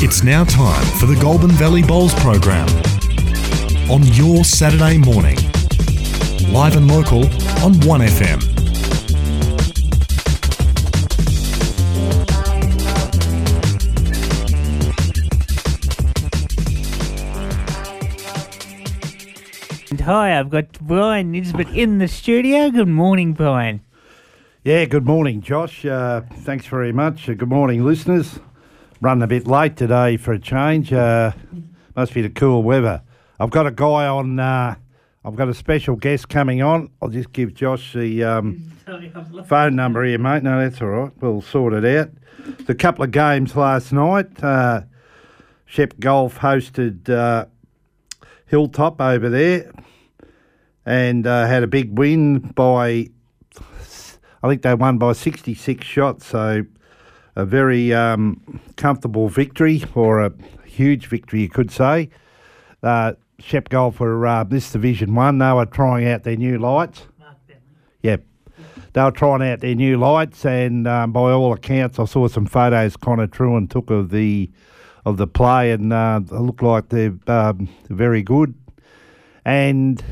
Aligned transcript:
It's 0.00 0.22
now 0.22 0.44
time 0.44 0.86
for 1.00 1.06
the 1.06 1.16
Goulburn 1.20 1.50
Valley 1.50 1.82
Bowls 1.82 2.14
program 2.14 2.68
on 3.90 4.06
your 4.14 4.44
Saturday 4.44 4.96
morning. 4.96 5.36
Live 6.52 6.76
and 6.76 6.86
local 6.86 7.24
on 7.64 7.74
1FM. 7.82 8.38
And 19.90 20.00
Hi, 20.02 20.38
I've 20.38 20.48
got 20.50 20.78
Brian 20.80 21.32
Nisbet 21.32 21.70
in 21.70 21.98
the 21.98 22.06
studio. 22.06 22.70
Good 22.70 22.86
morning, 22.86 23.32
Brian. 23.32 23.80
Yeah, 24.62 24.84
good 24.84 25.06
morning, 25.06 25.40
Josh. 25.40 25.84
Uh, 25.84 26.20
thanks 26.42 26.66
very 26.66 26.92
much. 26.92 27.28
Uh, 27.28 27.34
good 27.34 27.48
morning, 27.48 27.84
listeners. 27.84 28.38
Running 29.00 29.22
a 29.22 29.28
bit 29.28 29.46
late 29.46 29.76
today 29.76 30.16
for 30.16 30.32
a 30.32 30.38
change. 30.40 30.92
Uh, 30.92 31.30
must 31.94 32.12
be 32.14 32.22
the 32.22 32.30
cool 32.30 32.64
weather. 32.64 33.02
I've 33.38 33.50
got 33.50 33.66
a 33.66 33.70
guy 33.70 34.08
on. 34.08 34.40
Uh, 34.40 34.74
I've 35.24 35.36
got 35.36 35.48
a 35.48 35.54
special 35.54 35.94
guest 35.94 36.28
coming 36.28 36.62
on. 36.62 36.90
I'll 37.00 37.08
just 37.08 37.32
give 37.32 37.54
Josh 37.54 37.92
the 37.92 38.24
um, 38.24 38.72
phone 39.46 39.76
number 39.76 40.04
here, 40.04 40.18
mate. 40.18 40.42
No, 40.42 40.58
that's 40.58 40.82
all 40.82 40.88
right. 40.88 41.12
We'll 41.20 41.42
sort 41.42 41.74
it 41.74 41.84
out. 41.84 42.10
The 42.66 42.74
couple 42.74 43.04
of 43.04 43.12
games 43.12 43.54
last 43.54 43.92
night. 43.92 44.42
Uh, 44.42 44.82
Shep 45.66 46.00
Golf 46.00 46.38
hosted 46.38 47.08
uh, 47.08 47.46
Hilltop 48.46 49.00
over 49.00 49.28
there 49.28 49.70
and 50.86 51.26
uh, 51.26 51.46
had 51.46 51.62
a 51.62 51.66
big 51.66 51.96
win 51.98 52.38
by 52.38 53.10
I 54.42 54.48
think 54.48 54.62
they 54.62 54.74
won 54.74 54.98
by 54.98 55.12
66 55.12 55.84
shots, 55.84 56.26
so 56.26 56.64
a 57.38 57.44
very 57.44 57.94
um, 57.94 58.60
comfortable 58.76 59.28
victory, 59.28 59.84
or 59.94 60.20
a 60.20 60.32
huge 60.64 61.06
victory, 61.06 61.42
you 61.42 61.48
could 61.48 61.70
say. 61.70 62.10
Uh, 62.82 63.12
Shep 63.38 63.68
Golf 63.68 64.00
were 64.00 64.26
uh, 64.26 64.42
this 64.42 64.72
Division 64.72 65.14
1. 65.14 65.38
They 65.38 65.52
were 65.52 65.66
trying 65.66 66.08
out 66.08 66.24
their 66.24 66.36
new 66.36 66.58
lights. 66.58 67.06
Yep. 68.02 68.24
They 68.92 69.02
were 69.02 69.12
trying 69.12 69.42
out 69.42 69.60
their 69.60 69.76
new 69.76 69.96
lights, 69.96 70.44
and 70.44 70.88
um, 70.88 71.12
by 71.12 71.30
all 71.30 71.52
accounts, 71.52 72.00
I 72.00 72.06
saw 72.06 72.26
some 72.26 72.46
photos 72.46 72.96
Connor 72.96 73.28
Truan 73.28 73.70
took 73.70 73.88
of 73.90 74.10
the 74.10 74.50
of 75.04 75.16
the 75.16 75.28
play, 75.28 75.70
and 75.70 75.92
uh, 75.92 76.20
they 76.22 76.36
look 76.36 76.60
like 76.60 76.88
they're 76.88 77.16
um, 77.28 77.68
very 77.88 78.22
good. 78.22 78.52
And 79.44 80.02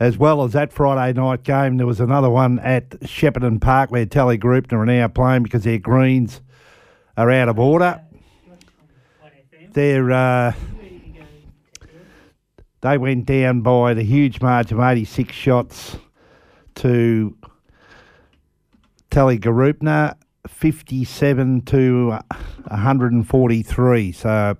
as 0.00 0.16
well 0.16 0.44
as 0.44 0.52
that 0.52 0.72
Friday 0.72 1.18
night 1.18 1.42
game, 1.42 1.76
there 1.76 1.86
was 1.86 2.00
another 2.00 2.30
one 2.30 2.58
at 2.60 2.90
Shepparton 3.00 3.60
Park 3.60 3.90
where 3.90 4.06
Tally 4.06 4.36
Group 4.36 4.72
are 4.72 4.86
now 4.86 5.08
playing 5.08 5.42
because 5.42 5.64
their 5.64 5.78
greens 5.78 6.40
are 7.16 7.30
out 7.30 7.48
of 7.48 7.58
order. 7.58 8.00
They're, 9.72 10.10
uh, 10.10 10.52
they 12.80 12.98
went 12.98 13.26
down 13.26 13.62
by 13.62 13.94
the 13.94 14.04
huge 14.04 14.40
margin 14.40 14.78
of 14.78 14.84
86 14.84 15.34
shots 15.34 15.96
to 16.76 17.36
Tallygaroopna, 19.10 20.14
57 20.46 21.62
to 21.62 22.18
143. 22.68 24.12
So 24.12 24.56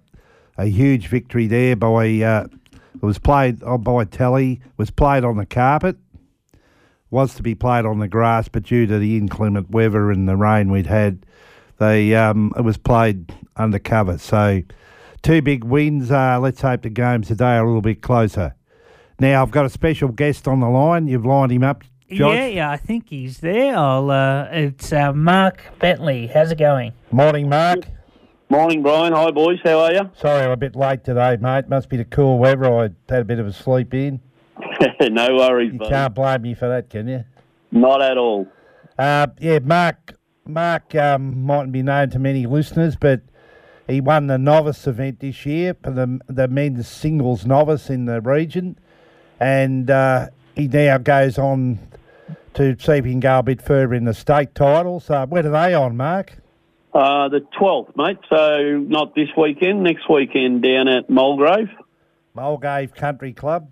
a 0.57 0.67
huge 0.67 1.07
victory 1.07 1.47
there 1.47 1.77
by 1.77 2.21
uh, 2.21 2.49
it 3.01 3.07
was 3.07 3.19
played 3.19 3.63
on 3.63 3.83
by 3.83 4.05
Telly, 4.05 4.61
was 4.77 4.91
played 4.91 5.25
on 5.25 5.37
the 5.37 5.47
carpet, 5.47 5.97
was 7.11 7.35
to 7.37 7.43
be 7.43 7.55
played 7.55 7.85
on 7.87 8.01
the 8.01 8.09
grass, 8.09 8.49
but 8.49 8.65
due 8.65 8.87
to 8.87 8.99
the 8.99 9.17
inclement 9.17 9.71
weather 9.71 10.11
and 10.11 10.29
the 10.29 10.37
rain 10.37 10.71
we'd 10.71 10.87
had, 10.87 11.25
they 11.79 12.15
um, 12.15 12.53
it 12.57 12.63
was 12.63 12.77
played 12.77 13.33
under 13.57 13.79
cover. 13.79 14.19
So 14.19 14.63
two 15.23 15.41
big 15.43 15.65
wins. 15.65 16.11
Uh, 16.11 16.39
let's 16.41 16.61
hope 16.61 16.83
the 16.83 16.91
games 16.91 17.29
today 17.29 17.57
are 17.57 17.65
a 17.65 17.67
little 17.67 17.83
bit 17.83 18.03
closer. 18.03 18.55
Now 19.21 19.43
I've 19.43 19.51
got 19.51 19.65
a 19.65 19.71
special 19.71 20.09
guest 20.09 20.47
on 20.49 20.61
the 20.61 20.69
line. 20.69 21.09
You've 21.09 21.27
lined 21.27 21.53
him 21.53 21.63
up, 21.63 21.85
Josh. 22.11 22.35
Yeah, 22.35 22.47
yeah, 22.47 22.71
I 22.71 22.77
think 22.77 23.09
he's 23.09 23.39
there. 23.39 23.77
I'll. 23.77 24.11
Uh, 24.11 24.49
it's 24.51 24.93
uh, 24.93 25.13
Mark 25.13 25.63
Bentley. 25.79 26.27
How's 26.27 26.51
it 26.51 26.59
going? 26.59 26.93
Morning, 27.11 27.49
Mark. 27.49 27.81
Morning, 28.51 28.83
Brian. 28.83 29.13
Hi, 29.13 29.31
boys. 29.31 29.59
How 29.63 29.81
are 29.81 29.93
you? 29.93 30.11
Sorry 30.17 30.43
I'm 30.43 30.51
a 30.51 30.57
bit 30.57 30.75
late 30.75 31.05
today, 31.05 31.37
mate. 31.39 31.69
Must 31.69 31.89
be 31.89 31.99
the 31.99 32.05
cool 32.07 32.39
weather. 32.39 32.65
I 32.73 32.83
had 33.09 33.21
a 33.21 33.25
bit 33.25 33.39
of 33.39 33.47
a 33.47 33.53
sleep 33.53 33.93
in. 33.93 34.21
no 35.11 35.35
worries, 35.37 35.73
You 35.75 35.79
buddy. 35.79 35.91
can't 35.91 36.15
blame 36.15 36.43
me 36.43 36.55
for 36.55 36.67
that, 36.69 36.89
can 36.89 37.09
you? 37.09 37.25
Not 37.71 38.01
at 38.01 38.17
all. 38.17 38.47
Uh, 38.99 39.27
yeah, 39.39 39.59
Mark. 39.59 40.15
Mark 40.47 40.95
um, 40.95 41.45
mightn't 41.45 41.73
be 41.73 41.83
known 41.83 42.09
to 42.09 42.19
many 42.19 42.47
listeners, 42.47 42.97
but 42.97 43.21
he 43.87 44.01
won 44.01 44.29
the 44.29 44.39
novice 44.39 44.87
event 44.87 45.21
this 45.21 45.45
year 45.45 45.77
for 45.85 45.91
the 45.91 46.19
the 46.27 46.49
men's 46.49 46.89
singles 46.89 47.45
novice 47.45 47.91
in 47.91 48.07
the 48.07 48.23
region, 48.23 48.79
and 49.39 49.91
uh, 49.91 50.29
he 50.55 50.67
now 50.67 50.97
goes 50.97 51.37
on 51.39 51.79
to 52.55 52.75
see 52.81 52.93
if 52.93 53.05
he 53.05 53.11
can 53.11 53.21
go 53.21 53.41
a 53.41 53.43
bit 53.43 53.61
further 53.61 53.93
in 53.93 54.05
the 54.07 54.15
state 54.15 54.55
titles. 54.55 55.11
Uh, 55.11 55.27
when 55.27 55.45
are 55.47 55.51
they 55.51 55.75
on, 55.75 55.99
Mark? 55.99 56.39
Uh, 56.93 57.29
the 57.29 57.41
12th, 57.61 57.97
mate. 57.97 58.19
So 58.31 58.79
not 58.79 59.15
this 59.15 59.29
weekend, 59.37 59.83
next 59.83 60.09
weekend 60.09 60.63
down 60.63 60.89
at 60.89 61.11
Mulgrave. 61.11 61.69
Mulgrave 62.35 62.95
Country 62.95 63.33
Club. 63.33 63.69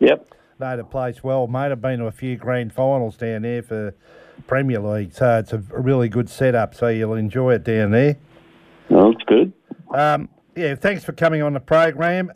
Yep. 0.00 0.34
Know 0.58 0.76
the 0.76 0.84
place 0.84 1.22
well, 1.22 1.46
mate. 1.46 1.70
I've 1.70 1.80
been 1.80 2.00
to 2.00 2.06
a 2.06 2.12
few 2.12 2.36
grand 2.36 2.72
finals 2.72 3.16
down 3.16 3.42
there 3.42 3.62
for 3.62 3.94
Premier 4.48 4.80
League, 4.80 5.12
so 5.12 5.38
it's 5.38 5.52
a 5.52 5.58
really 5.58 6.08
good 6.08 6.28
setup. 6.28 6.74
So 6.74 6.88
you'll 6.88 7.14
enjoy 7.14 7.54
it 7.54 7.64
down 7.64 7.92
there. 7.92 8.16
Well, 8.88 9.12
that's 9.12 9.24
good. 9.24 9.52
Um, 9.92 10.28
yeah, 10.56 10.74
thanks 10.74 11.04
for 11.04 11.12
coming 11.12 11.42
on 11.42 11.52
the 11.52 11.60
program, 11.60 12.32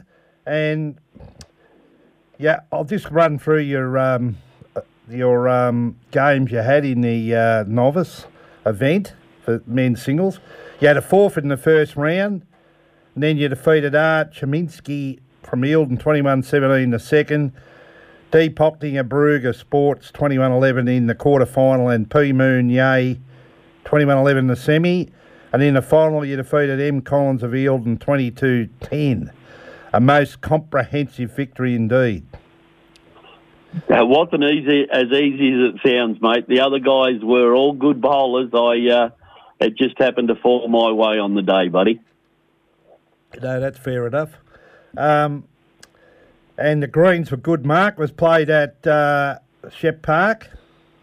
and 0.47 0.99
yeah, 2.39 2.61
I'll 2.71 2.85
just 2.85 3.11
run 3.11 3.39
through 3.39 3.61
your 3.61 3.99
um, 3.99 4.37
uh, 4.77 4.83
your 5.09 5.49
um, 5.49 5.97
games 6.13 6.53
you 6.53 6.59
had 6.59 6.85
in 6.85 7.01
the 7.01 7.35
uh, 7.35 7.65
novice 7.67 8.27
event 8.65 9.15
for 9.45 9.63
men's 9.67 10.03
singles. 10.03 10.41
You 10.81 10.89
had 10.89 10.97
a 10.97 11.03
fourth 11.03 11.37
in 11.37 11.49
the 11.49 11.57
first 11.57 11.97
round, 11.97 12.47
and 13.15 13.23
then 13.23 13.37
you 13.37 13.49
defeated 13.49 13.95
Art 13.95 14.33
Cheminsky 14.33 15.21
from 15.43 15.63
Eildon 15.63 16.01
21-17 16.01 16.91
the 16.91 16.99
second. 16.99 17.53
Deepak 18.31 18.81
Brugger 18.81 19.55
Sports 19.55 20.11
21-11 20.13 20.89
in 20.89 21.07
the 21.07 21.15
quarter 21.15 21.45
final, 21.45 21.89
and 21.89 22.11
P 22.11 22.33
Moon 22.33 22.71
Yea 22.71 23.19
21-11 23.85 24.39
in 24.39 24.47
the 24.47 24.57
semi. 24.57 25.11
And 25.53 25.63
in 25.63 25.75
the 25.75 25.83
final, 25.83 26.25
you 26.25 26.37
defeated 26.37 26.81
M. 26.81 27.03
Collins 27.03 27.43
of 27.43 27.51
Eildon 27.51 28.01
22 28.01 28.71
10. 28.81 29.31
A 29.93 30.01
most 30.01 30.41
comprehensive 30.41 31.37
victory 31.37 31.75
indeed. 31.75 32.25
It 33.75 34.09
wasn't 34.09 34.45
easy 34.45 34.87
as 34.91 35.13
easy 35.13 35.53
as 35.53 35.75
it 35.75 35.81
sounds, 35.87 36.21
mate. 36.23 36.49
The 36.49 36.61
other 36.61 36.79
guys 36.79 37.23
were 37.23 37.55
all 37.55 37.73
good 37.73 38.01
bowlers. 38.01 38.51
I 38.55 38.91
uh, 38.91 39.11
it 39.63 39.77
just 39.77 39.99
happened 39.99 40.29
to 40.29 40.35
fall 40.37 40.69
my 40.69 40.91
way 40.93 41.19
on 41.19 41.35
the 41.35 41.43
day, 41.43 41.69
buddy. 41.69 42.01
No, 43.41 43.61
that's 43.61 43.79
fair 43.79 44.07
enough. 44.07 44.31
Um, 44.97 45.45
and 46.59 46.83
the 46.83 46.87
greens 46.87 47.31
were 47.31 47.37
good. 47.37 47.65
Mark 47.65 47.99
was 47.99 48.13
played 48.13 48.51
at 48.51 48.87
uh, 48.87 49.39
Shep 49.71 50.03
Park. 50.03 50.51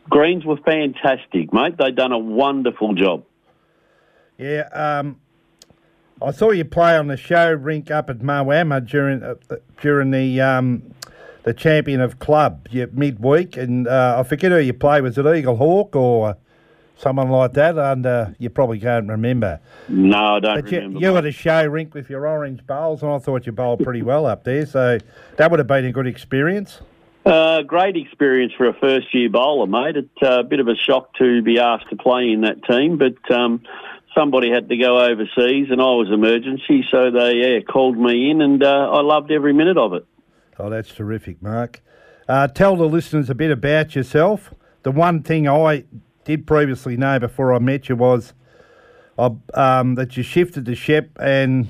Greens 0.10 0.46
were 0.46 0.58
fantastic, 0.58 1.54
mate. 1.54 1.76
They 1.78 1.92
done 1.92 2.12
a 2.12 2.20
wonderful 2.20 2.94
job. 2.94 3.24
Yeah, 4.38 4.70
um, 4.74 5.20
I 6.22 6.32
saw 6.32 6.52
you 6.52 6.66
play 6.66 6.98
on 6.98 7.08
the 7.08 7.18
show 7.18 7.52
rink 7.54 7.92
up 7.92 8.10
at 8.10 8.20
Moama 8.20 8.86
during 8.88 9.24
uh, 9.24 9.36
during 9.82 10.12
the 10.12 10.42
um, 10.42 10.94
the 11.44 11.54
champion 11.54 12.02
of 12.02 12.20
club 12.20 12.68
midweek, 12.72 13.58
and 13.58 13.88
uh, 13.88 14.16
I 14.20 14.24
forget 14.24 14.52
who 14.52 14.60
you 14.60 14.74
play. 14.74 15.02
Was 15.02 15.18
it 15.18 15.26
Eaglehawk 15.26 15.96
or 15.96 16.38
someone 17.00 17.30
like 17.30 17.54
that? 17.54 17.78
And 17.78 18.06
uh, 18.06 18.28
you 18.38 18.50
probably 18.50 18.80
can't 18.80 19.08
remember. 19.10 19.60
No, 19.88 20.36
I 20.36 20.40
don't 20.40 20.62
But 20.62 20.72
you, 20.72 20.78
remember. 20.80 21.00
you 21.00 21.12
were 21.12 21.18
at 21.20 21.26
a 21.26 21.32
show 21.32 21.66
rink 21.66 21.94
with 21.94 22.10
your 22.10 22.28
orange 22.28 22.66
bowls, 22.68 23.02
and 23.02 23.12
I 23.12 23.18
thought 23.20 23.46
you 23.46 23.52
bowled 23.52 23.84
pretty 23.84 24.02
well 24.02 24.26
up 24.26 24.44
there. 24.44 24.66
So 24.66 25.00
that 25.38 25.50
would 25.50 25.60
have 25.60 25.68
been 25.68 25.86
a 25.86 25.92
good 25.92 26.08
experience. 26.08 26.82
Uh, 27.26 27.62
great 27.64 27.96
experience 27.98 28.54
for 28.58 28.68
a 28.68 28.74
first 28.74 29.14
year 29.14 29.30
bowler, 29.30 29.68
mate. 29.68 29.98
It's 29.98 30.24
uh, 30.24 30.40
a 30.40 30.44
bit 30.44 30.60
of 30.60 30.68
a 30.68 30.76
shock 30.76 31.14
to 31.16 31.42
be 31.42 31.60
asked 31.60 31.90
to 31.90 31.96
play 31.96 32.32
in 32.32 32.42
that 32.42 32.64
team, 32.64 32.98
but 32.98 33.30
um, 33.32 33.62
somebody 34.16 34.50
had 34.50 34.70
to 34.70 34.78
go 34.78 35.00
overseas 35.00 35.68
and 35.70 35.82
I 35.82 35.92
was 35.96 36.10
emergency, 36.12 36.86
so 36.90 37.12
they 37.12 37.34
yeah, 37.36 37.60
called 37.62 37.98
me 37.98 38.32
in 38.32 38.42
and 38.42 38.64
uh, 38.64 38.90
I 38.92 39.02
loved 39.02 39.32
every 39.32 39.54
minute 39.54 39.78
of 39.78 39.94
it. 39.94 40.06
Oh, 40.58 40.70
that's 40.70 40.94
terrific, 40.94 41.42
Mark. 41.42 41.82
Uh, 42.28 42.48
tell 42.48 42.76
the 42.76 42.86
listeners 42.88 43.30
a 43.30 43.36
bit 43.36 43.52
about 43.52 43.96
yourself. 43.96 44.54
The 44.84 44.92
one 44.92 45.22
thing 45.22 45.48
I 45.48 45.84
did 46.30 46.46
previously 46.46 46.96
know 46.96 47.18
before 47.18 47.56
I 47.56 47.58
met 47.58 47.90
you 47.90 47.96
was 47.96 48.34
um, 49.18 49.96
that 49.96 50.16
you 50.16 50.22
shifted 50.22 50.64
to 50.66 50.76
Shep 50.76 51.10
and 51.20 51.68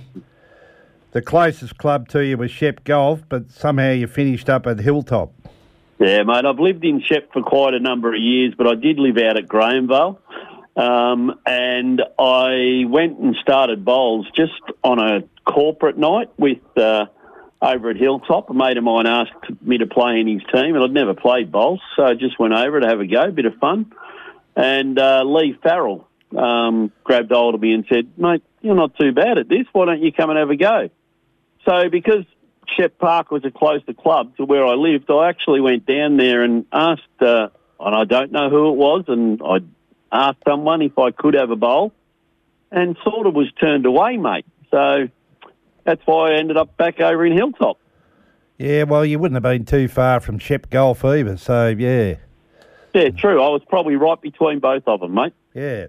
the 1.14 1.22
closest 1.22 1.78
club 1.78 2.10
to 2.10 2.20
you 2.26 2.38
was 2.38 2.52
Shep 2.52 2.84
Golf, 2.84 3.22
but 3.30 3.50
somehow 3.50 3.92
you 3.92 4.06
finished 4.06 4.50
up 4.50 4.68
at 4.68 4.80
Hilltop. 4.80 5.32
Yeah, 5.98 6.24
mate, 6.24 6.44
I've 6.44 6.60
lived 6.60 6.84
in 6.84 7.02
Shep 7.02 7.32
for 7.32 7.42
quite 7.42 7.74
a 7.74 7.80
number 7.80 8.14
of 8.14 8.20
years, 8.20 8.54
but 8.58 8.68
I 8.68 8.76
did 8.76 9.00
live 9.00 9.18
out 9.18 9.38
at 9.38 9.48
Grahamvale. 9.48 10.18
Um, 10.76 11.40
and 11.46 12.02
I 12.20 12.84
went 12.86 13.18
and 13.18 13.38
started 13.42 13.86
bowls 13.86 14.28
just 14.36 14.60
on 14.84 15.00
a 15.00 15.22
corporate 15.50 15.98
night 15.98 16.32
with 16.38 16.60
uh, 16.76 17.06
over 17.62 17.92
at 17.92 17.96
Hilltop. 17.96 18.50
A 18.50 18.54
mate 18.54 18.76
of 18.76 18.84
mine 18.84 19.08
asked 19.08 19.62
me 19.62 19.78
to 19.78 19.88
play 19.88 20.20
in 20.20 20.28
his 20.28 20.42
team, 20.54 20.76
and 20.76 20.84
I'd 20.84 20.92
never 20.92 21.14
played 21.14 21.50
bowls, 21.50 21.80
so 21.96 22.04
I 22.04 22.14
just 22.16 22.38
went 22.38 22.54
over 22.54 22.82
to 22.82 22.88
have 22.88 23.00
a 23.00 23.08
go, 23.08 23.24
a 23.24 23.32
bit 23.32 23.46
of 23.46 23.56
fun. 23.56 23.94
And 24.60 25.00
uh, 25.00 25.24
Lee 25.24 25.58
Farrell 25.64 26.06
um, 26.38 26.92
grabbed 27.06 27.32
hold 27.32 27.56
of 27.56 27.62
me 27.62 27.72
and 27.72 27.86
said, 27.88 28.12
"Mate, 28.18 28.44
you're 28.62 28.76
not 28.76 28.92
too 29.00 29.14
bad 29.14 29.38
at 29.38 29.48
this. 29.48 29.66
Why 29.72 29.86
don't 29.86 30.04
you 30.04 30.12
come 30.12 30.30
and 30.30 30.38
have 30.38 30.50
a 30.50 30.58
go?" 30.58 30.90
So 31.66 31.90
because 31.90 32.26
Shep 32.78 32.98
Park 32.98 33.32
was 33.32 33.46
a 33.46 33.52
closer 33.52 33.94
club 33.94 34.36
to 34.36 34.44
where 34.44 34.66
I 34.66 34.74
lived, 34.74 35.10
I 35.10 35.30
actually 35.30 35.62
went 35.62 35.86
down 35.86 36.18
there 36.18 36.44
and 36.44 36.66
asked, 36.74 37.04
uh, 37.22 37.48
and 37.80 37.96
I 37.96 38.04
don't 38.04 38.34
know 38.34 38.50
who 38.50 38.72
it 38.72 38.76
was, 38.76 39.06
and 39.08 39.42
I 39.42 39.60
asked 40.12 40.40
someone 40.46 40.82
if 40.82 41.00
I 41.00 41.12
could 41.12 41.36
have 41.36 41.52
a 41.52 41.56
bowl, 41.56 41.94
and 42.70 42.98
sort 43.02 43.28
of 43.28 43.36
was 43.36 43.50
turned 43.62 43.86
away, 43.86 44.18
mate. 44.18 44.46
So 44.72 45.08
that's 45.86 46.02
why 46.04 46.32
I 46.32 46.36
ended 46.36 46.58
up 46.58 46.76
back 46.76 47.00
over 47.00 47.26
in 47.26 47.32
Hilltop. 47.32 47.80
Yeah, 48.58 48.84
well, 48.84 49.06
you 49.06 49.20
wouldn't 49.20 49.38
have 49.38 49.44
been 49.44 49.64
too 49.64 49.88
far 49.88 50.20
from 50.20 50.38
Shep 50.38 50.70
Golf 50.70 51.06
either, 51.06 51.38
so 51.38 51.70
yeah. 51.70 52.16
Yeah, 52.94 53.10
true. 53.10 53.42
I 53.42 53.50
was 53.50 53.62
probably 53.68 53.96
right 53.96 54.20
between 54.20 54.60
both 54.60 54.84
of 54.88 55.00
them, 55.02 55.14
mate. 55.14 55.34
Yeah. 55.54 55.88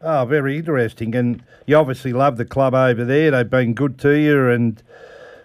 Oh, 0.00 0.24
very 0.24 0.56
interesting. 0.56 1.14
And 1.14 1.42
you 1.66 1.76
obviously 1.76 2.12
love 2.12 2.36
the 2.38 2.44
club 2.44 2.74
over 2.74 3.04
there. 3.04 3.30
They've 3.30 3.48
been 3.48 3.74
good 3.74 3.98
to 3.98 4.12
you, 4.12 4.48
and 4.48 4.82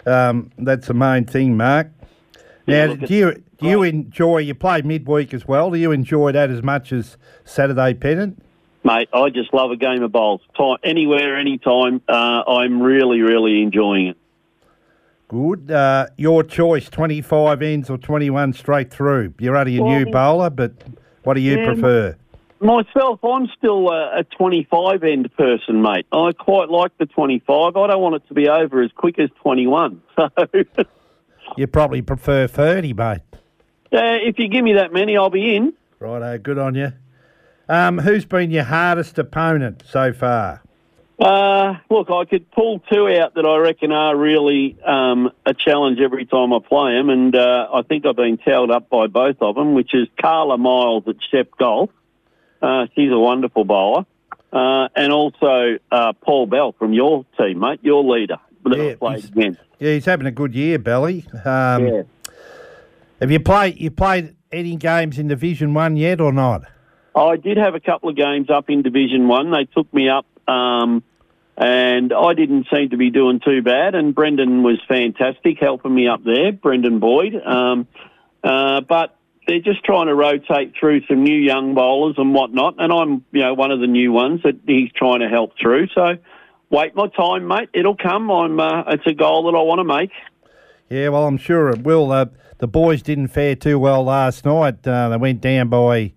um, 0.05 0.51
that's 0.57 0.87
the 0.87 0.93
main 0.93 1.25
thing, 1.25 1.57
Mark. 1.57 1.89
Yeah, 2.65 2.85
Now, 2.85 2.93
look, 2.93 3.07
do 3.07 3.13
you 3.13 3.43
do 3.57 3.67
you 3.67 3.83
enjoy? 3.83 4.39
You 4.39 4.55
play 4.55 4.81
midweek 4.81 5.33
as 5.33 5.47
well. 5.47 5.71
Do 5.71 5.77
you 5.77 5.91
enjoy 5.91 6.31
that 6.31 6.49
as 6.49 6.63
much 6.63 6.91
as 6.91 7.17
Saturday 7.43 7.93
pennant? 7.93 8.41
Mate, 8.83 9.09
I 9.13 9.29
just 9.29 9.53
love 9.53 9.71
a 9.71 9.75
game 9.75 10.03
of 10.03 10.11
bowls. 10.11 10.41
Time, 10.55 10.77
anywhere, 10.83 11.37
anytime. 11.37 12.01
Uh, 12.07 12.43
I'm 12.47 12.81
really, 12.81 13.21
really 13.21 13.61
enjoying 13.61 14.07
it. 14.07 14.17
Good. 15.35 15.69
Uh, 15.69 16.07
your 16.15 16.43
choice: 16.43 16.87
twenty-five 16.89 17.61
ends 17.61 17.89
or 17.89 17.97
twenty-one 17.97 18.53
straight 18.53 18.89
through. 18.89 19.33
You're 19.37 19.57
only 19.57 19.77
a 19.77 19.81
new 19.81 20.05
bowler, 20.05 20.49
but 20.49 20.71
what 21.23 21.33
do 21.33 21.41
you 21.41 21.59
yeah, 21.59 21.65
prefer? 21.65 22.15
Myself, 22.61 23.19
I'm 23.21 23.47
still 23.57 23.89
a, 23.89 24.19
a 24.19 24.23
25 24.23 25.03
end 25.03 25.29
person, 25.35 25.81
mate. 25.81 26.07
I 26.13 26.31
quite 26.31 26.69
like 26.69 26.97
the 26.99 27.05
25. 27.05 27.75
I 27.75 27.87
don't 27.87 28.01
want 28.01 28.15
it 28.15 28.25
to 28.29 28.33
be 28.33 28.47
over 28.47 28.81
as 28.81 28.91
quick 28.95 29.19
as 29.19 29.29
21. 29.41 30.01
So, 30.15 30.29
uh, 30.37 30.83
You 31.57 31.67
probably 31.67 32.01
prefer 32.01 32.47
thirty, 32.47 32.93
mate. 32.93 33.19
if 33.91 34.39
you 34.39 34.47
give 34.47 34.63
me 34.63 34.73
that 34.73 34.93
many, 34.93 35.17
I'll 35.17 35.29
be 35.29 35.53
in. 35.53 35.73
Righto, 35.99 36.37
good 36.37 36.57
on 36.57 36.75
you. 36.75 36.93
Um, 37.67 37.97
who's 37.97 38.23
been 38.23 38.51
your 38.51 38.63
hardest 38.63 39.19
opponent 39.19 39.83
so 39.85 40.13
far? 40.13 40.63
Uh, 41.17 41.75
look, 41.89 42.09
I 42.11 42.25
could 42.25 42.51
pull 42.51 42.79
two 42.91 43.07
out 43.07 43.35
that 43.35 43.45
I 43.45 43.57
reckon 43.57 43.91
are 43.93 44.15
really 44.15 44.77
um, 44.85 45.31
a 45.45 45.53
challenge 45.53 45.99
every 46.01 46.25
time 46.25 46.51
I 46.51 46.59
play 46.59 46.93
them, 46.95 47.09
and 47.09 47.33
uh, 47.35 47.69
I 47.73 47.83
think 47.83 48.05
I've 48.05 48.17
been 48.17 48.37
towed 48.37 48.69
up 48.69 48.89
by 48.89 49.07
both 49.07 49.37
of 49.39 49.55
them, 49.55 49.73
which 49.75 49.93
is 49.93 50.07
Carla 50.21 50.57
Miles 50.57 51.05
at 51.07 51.15
Shep 51.31 51.51
Golf. 51.57 51.89
Uh, 52.61 52.87
she's 52.95 53.11
a 53.11 53.17
wonderful 53.19 53.63
bowler. 53.63 54.05
Uh, 54.51 54.87
and 54.95 55.11
also 55.11 55.77
uh, 55.91 56.13
Paul 56.21 56.45
Bell 56.47 56.73
from 56.77 56.93
your 56.93 57.25
team, 57.37 57.59
mate, 57.59 57.79
your 57.81 58.03
leader 58.03 58.37
that 58.63 58.77
Yeah, 58.77 58.91
I 58.91 58.95
played 58.95 59.19
he's- 59.19 59.29
against. 59.31 59.59
Yeah, 59.79 59.93
he's 59.93 60.05
having 60.05 60.25
a 60.27 60.31
good 60.31 60.55
year, 60.55 60.79
Belly. 60.79 61.25
Um, 61.43 61.87
Yeah. 61.87 62.01
Have 63.19 63.31
you 63.31 63.39
played? 63.41 63.79
You 63.79 63.91
played 63.91 64.35
any 64.51 64.75
games 64.77 65.17
in 65.19 65.27
Division 65.27 65.73
One 65.73 65.95
yet 65.97 66.19
or 66.21 66.31
not? 66.33 66.63
I 67.15 67.35
did 67.37 67.57
have 67.57 67.75
a 67.75 67.79
couple 67.79 68.09
of 68.09 68.15
games 68.17 68.49
up 68.49 68.69
in 68.69 68.81
Division 68.81 69.27
One. 69.27 69.51
They 69.51 69.65
took 69.65 69.93
me 69.93 70.07
up, 70.09 70.25
um, 70.47 71.03
and 71.57 72.11
I 72.13 72.33
didn't 72.33 72.67
seem 72.73 72.89
to 72.89 72.97
be 72.97 73.11
doing 73.11 73.39
too 73.39 73.61
bad. 73.61 73.95
And 73.95 74.13
Brendan 74.13 74.63
was 74.63 74.79
fantastic 74.87 75.57
helping 75.59 75.93
me 75.93 76.07
up 76.07 76.23
there, 76.23 76.51
Brendan 76.51 76.99
Boyd. 76.99 77.35
Um, 77.35 77.87
uh, 78.43 78.81
but 78.81 79.15
they're 79.47 79.59
just 79.59 79.83
trying 79.83 80.07
to 80.07 80.15
rotate 80.15 80.73
through 80.79 81.05
some 81.07 81.23
new 81.23 81.37
young 81.37 81.73
bowlers 81.73 82.15
and 82.17 82.33
whatnot. 82.33 82.75
And 82.77 82.91
I'm, 82.91 83.25
you 83.31 83.41
know, 83.41 83.53
one 83.53 83.71
of 83.71 83.79
the 83.79 83.87
new 83.87 84.11
ones 84.11 84.41
that 84.43 84.59
he's 84.67 84.91
trying 84.91 85.21
to 85.21 85.29
help 85.29 85.53
through. 85.61 85.87
So 85.95 86.17
wait 86.69 86.95
my 86.95 87.07
time, 87.07 87.47
mate. 87.47 87.69
It'll 87.73 87.95
come. 87.95 88.29
I'm. 88.29 88.59
Uh, 88.59 88.83
it's 88.87 89.07
a 89.07 89.13
goal 89.13 89.49
that 89.49 89.57
I 89.57 89.61
want 89.61 89.79
to 89.79 89.83
make. 89.83 90.11
Yeah, 90.89 91.09
well, 91.09 91.25
I'm 91.25 91.37
sure 91.37 91.69
it 91.69 91.83
will. 91.83 92.11
Uh, 92.11 92.25
the 92.57 92.67
boys 92.67 93.01
didn't 93.01 93.29
fare 93.29 93.55
too 93.55 93.79
well 93.79 94.03
last 94.03 94.45
night. 94.45 94.85
Uh, 94.85 95.09
they 95.09 95.17
went 95.17 95.41
down 95.41 95.69
by 95.69 96.13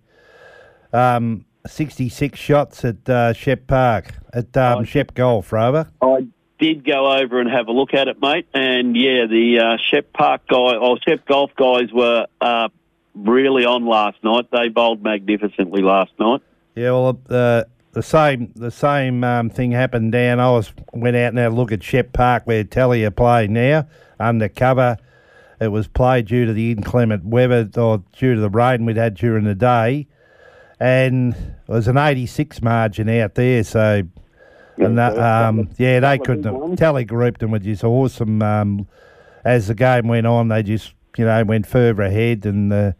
um, 0.92 1.44
66 1.68 2.38
shots 2.38 2.84
at 2.84 3.08
uh, 3.08 3.32
Shep 3.32 3.66
Park 3.66 4.14
at 4.32 4.56
um. 4.56 4.84
Shep 4.84 5.14
Golf, 5.14 5.52
Rover. 5.52 5.88
I 6.02 6.26
did 6.58 6.84
go 6.84 7.12
over 7.12 7.40
and 7.40 7.50
have 7.50 7.68
a 7.68 7.72
look 7.72 7.94
at 7.94 8.08
it, 8.08 8.20
mate. 8.20 8.46
And 8.52 8.96
yeah, 8.96 9.26
the 9.26 9.60
uh, 9.60 9.76
Shep 9.90 10.12
Park 10.12 10.42
guy 10.48 10.76
or 10.76 10.98
Shep 11.06 11.26
Golf 11.26 11.50
guys 11.56 11.92
were 11.92 12.26
uh, 12.40 12.68
really 13.14 13.64
on 13.64 13.86
last 13.86 14.22
night. 14.22 14.48
They 14.50 14.68
bowled 14.68 15.02
magnificently 15.02 15.82
last 15.82 16.12
night. 16.18 16.40
Yeah, 16.74 16.92
well, 16.92 17.20
uh, 17.28 17.64
the 17.92 18.02
same 18.02 18.52
the 18.54 18.70
same 18.70 19.24
um, 19.24 19.50
thing 19.50 19.72
happened 19.72 20.12
down. 20.12 20.40
I 20.40 20.50
was 20.50 20.72
went 20.92 21.16
out 21.16 21.28
and 21.28 21.38
had 21.38 21.52
a 21.52 21.54
look 21.54 21.72
at 21.72 21.82
Shep 21.82 22.12
Park 22.12 22.46
where 22.46 22.64
Talia 22.64 23.10
play 23.10 23.46
now 23.46 23.86
undercover. 24.20 24.96
It 25.60 25.68
was 25.68 25.88
played 25.88 26.26
due 26.26 26.46
to 26.46 26.52
the 26.52 26.70
inclement 26.70 27.24
weather 27.24 27.68
or 27.76 28.04
due 28.12 28.34
to 28.36 28.40
the 28.40 28.50
rain 28.50 28.84
we'd 28.84 28.96
had 28.96 29.14
during 29.14 29.44
the 29.44 29.56
day, 29.56 30.06
and 30.80 31.34
it 31.34 31.68
was 31.68 31.88
an 31.88 31.98
86 31.98 32.62
margin 32.62 33.08
out 33.08 33.34
there. 33.34 33.64
So, 33.64 34.02
and 34.76 34.98
that, 34.98 35.18
um, 35.18 35.70
yeah, 35.76 36.00
they 36.00 36.18
couldn't. 36.18 36.52
ones. 36.52 36.78
Tally 36.78 37.04
grouped 37.04 37.40
them 37.40 37.50
with 37.50 37.64
just 37.64 37.84
awesome. 37.84 38.42
Um, 38.42 38.86
as 39.44 39.68
the 39.68 39.74
game 39.74 40.08
went 40.08 40.26
on, 40.26 40.48
they 40.48 40.62
just 40.62 40.92
you 41.16 41.24
know 41.24 41.44
went 41.44 41.66
further 41.66 42.02
ahead, 42.02 42.46
and 42.46 42.70
the 42.70 42.94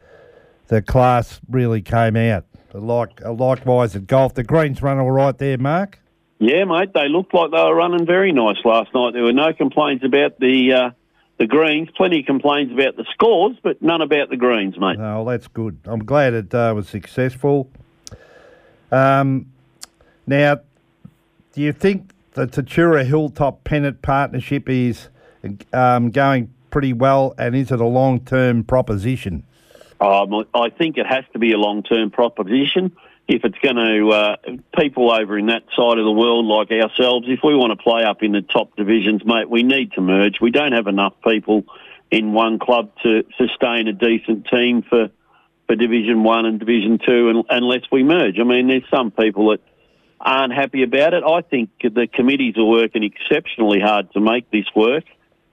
the 0.69 0.83
class 0.83 1.41
really 1.49 1.83
came 1.83 2.17
out. 2.17 2.45
Like 2.73 3.21
likewise 3.21 3.97
at 3.97 4.07
golf, 4.07 4.35
the 4.35 4.45
greens 4.45 4.83
run 4.83 4.99
all 4.99 5.11
right 5.11 5.37
there, 5.37 5.59
Mark. 5.59 6.01
Yeah, 6.39 6.65
mate. 6.65 6.93
They 6.95 7.09
looked 7.09 7.35
like 7.35 7.51
they 7.51 7.57
were 7.57 7.75
running 7.75 8.07
very 8.07 8.33
nice 8.33 8.59
last 8.65 8.95
night. 8.95 9.13
There 9.13 9.25
were 9.25 9.33
no 9.33 9.53
complaints 9.53 10.05
about 10.05 10.39
the 10.39 10.73
uh, 10.73 10.91
the 11.39 11.47
greens. 11.47 11.89
Plenty 11.97 12.21
of 12.21 12.27
complaints 12.27 12.73
about 12.73 12.97
the 12.97 13.05
scores, 13.13 13.57
but 13.63 13.81
none 13.81 14.03
about 14.03 14.29
the 14.29 14.37
greens, 14.37 14.79
mate. 14.79 14.99
Oh, 14.99 15.25
that's 15.25 15.49
good. 15.49 15.79
I'm 15.85 16.05
glad 16.05 16.35
it 16.35 16.55
uh, 16.55 16.73
was 16.75 16.89
successful. 16.89 17.71
Um, 18.91 19.53
now, 20.27 20.61
do 21.53 21.63
you 21.63 21.73
think 21.73 22.13
the 22.33 22.47
Tatura 22.47 23.05
Hilltop 23.05 23.65
Pennant 23.65 24.03
partnership 24.03 24.69
is 24.69 25.09
um, 25.73 26.11
going 26.11 26.53
pretty 26.71 26.93
well, 26.93 27.35
and 27.39 27.57
is 27.57 27.71
it 27.71 27.81
a 27.81 27.87
long 27.87 28.21
term 28.21 28.65
proposition? 28.65 29.45
Um, 30.01 30.45
I 30.55 30.71
think 30.71 30.97
it 30.97 31.07
has 31.07 31.25
to 31.33 31.39
be 31.39 31.53
a 31.53 31.59
long-term 31.59 32.11
proposition. 32.11 32.97
If 33.29 33.45
it's 33.45 33.59
going 33.63 33.77
to, 33.77 34.09
uh, 34.09 34.37
people 34.79 35.13
over 35.13 35.37
in 35.37 35.47
that 35.47 35.65
side 35.77 35.99
of 35.99 36.05
the 36.05 36.13
world 36.13 36.47
like 36.47 36.71
ourselves, 36.71 37.27
if 37.29 37.41
we 37.45 37.55
want 37.55 37.79
to 37.79 37.83
play 37.83 38.03
up 38.03 38.23
in 38.23 38.33
the 38.33 38.41
top 38.41 38.75
divisions, 38.75 39.23
mate, 39.25 39.51
we 39.51 39.63
need 39.63 39.93
to 39.93 40.01
merge. 40.01 40.41
We 40.41 40.51
don't 40.51 40.73
have 40.73 40.87
enough 40.87 41.13
people 41.23 41.65
in 42.11 42.33
one 42.33 42.59
club 42.59 42.91
to 43.03 43.25
sustain 43.37 43.87
a 43.87 43.93
decent 43.93 44.47
team 44.49 44.83
for, 44.83 45.11
for 45.67 45.77
Division 45.77 46.23
One 46.25 46.47
and 46.47 46.59
Division 46.59 46.99
Two, 47.07 47.29
un 47.29 47.45
unless 47.51 47.83
we 47.93 48.03
merge. 48.03 48.39
I 48.41 48.45
mean, 48.45 48.69
there's 48.69 48.89
some 48.91 49.11
people 49.11 49.51
that 49.51 49.61
aren't 50.19 50.55
happy 50.55 50.83
about 50.83 51.13
it. 51.13 51.23
I 51.23 51.43
think 51.43 51.69
the 51.83 52.09
committees 52.11 52.57
are 52.57 52.65
working 52.65 53.03
exceptionally 53.03 53.79
hard 53.79 54.11
to 54.13 54.21
make 54.21 54.51
this 54.51 54.67
work. 54.75 55.05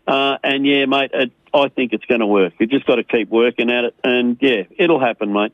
Uh, 0.07 0.37
and 0.43 0.65
yeah, 0.65 0.85
mate, 0.85 1.11
it, 1.13 1.31
I 1.53 1.67
think 1.69 1.93
it's 1.93 2.05
going 2.05 2.21
to 2.21 2.27
work. 2.27 2.53
You've 2.59 2.69
just 2.69 2.85
got 2.85 2.95
to 2.95 3.03
keep 3.03 3.29
working 3.29 3.69
at 3.69 3.85
it, 3.85 3.95
and 4.03 4.37
yeah, 4.39 4.63
it'll 4.77 4.99
happen, 4.99 5.33
mate. 5.33 5.53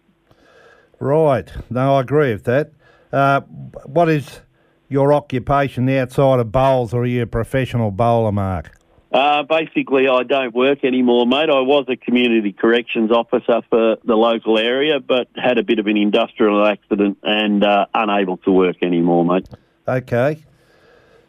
Right. 1.01 1.51
No, 1.71 1.95
I 1.95 2.01
agree 2.01 2.31
with 2.31 2.43
that. 2.43 2.71
Uh, 3.11 3.41
what 3.85 4.07
is 4.07 4.41
your 4.87 5.13
occupation 5.13 5.89
outside 5.89 6.39
of 6.39 6.51
bowls, 6.51 6.93
or 6.93 7.01
are 7.01 7.05
you 7.07 7.23
a 7.23 7.27
professional 7.27 7.89
bowler, 7.89 8.31
Mark? 8.31 8.77
Uh, 9.11 9.41
basically, 9.41 10.07
I 10.07 10.21
don't 10.23 10.53
work 10.53 10.85
anymore, 10.85 11.25
mate. 11.25 11.49
I 11.49 11.59
was 11.59 11.85
a 11.89 11.95
community 11.95 12.53
corrections 12.53 13.11
officer 13.11 13.61
for 13.69 13.97
the 14.05 14.15
local 14.15 14.59
area, 14.59 14.99
but 14.99 15.27
had 15.35 15.57
a 15.57 15.63
bit 15.63 15.79
of 15.79 15.87
an 15.87 15.97
industrial 15.97 16.65
accident 16.65 17.17
and 17.23 17.63
uh, 17.63 17.87
unable 17.95 18.37
to 18.37 18.51
work 18.51 18.77
anymore, 18.83 19.25
mate. 19.25 19.49
Okay. 19.87 20.45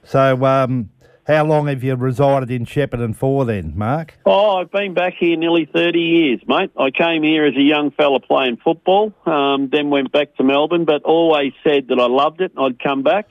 So, 0.05 0.45
um, 0.45 0.91
how 1.27 1.45
long 1.45 1.69
have 1.69 1.85
you 1.85 1.95
resided 1.95 2.51
in 2.51 2.65
Shepparton 2.65 3.15
for 3.15 3.45
then, 3.45 3.75
Mark? 3.77 4.19
Oh, 4.27 4.57
I've 4.57 4.73
been 4.73 4.93
back 4.93 5.15
here 5.19 5.37
nearly 5.37 5.69
30 5.73 5.99
years, 5.99 6.41
mate. 6.49 6.71
I 6.77 6.91
came 6.91 7.23
here 7.23 7.47
as 7.47 7.55
a 7.55 7.63
young 7.63 7.93
fella 7.93 8.19
playing 8.21 8.59
football, 8.65 9.13
um, 9.25 9.69
then 9.71 9.91
went 9.91 10.11
back 10.11 10.35
to 10.37 10.45
Melbourne, 10.45 10.85
but 10.85 11.03
always 11.05 11.53
said 11.63 11.89
that 11.89 12.01
I 12.01 12.07
loved 12.07 12.41
it 12.41 12.53
and 12.57 12.65
I'd 12.65 12.83
come 12.83 13.03
back. 13.03 13.31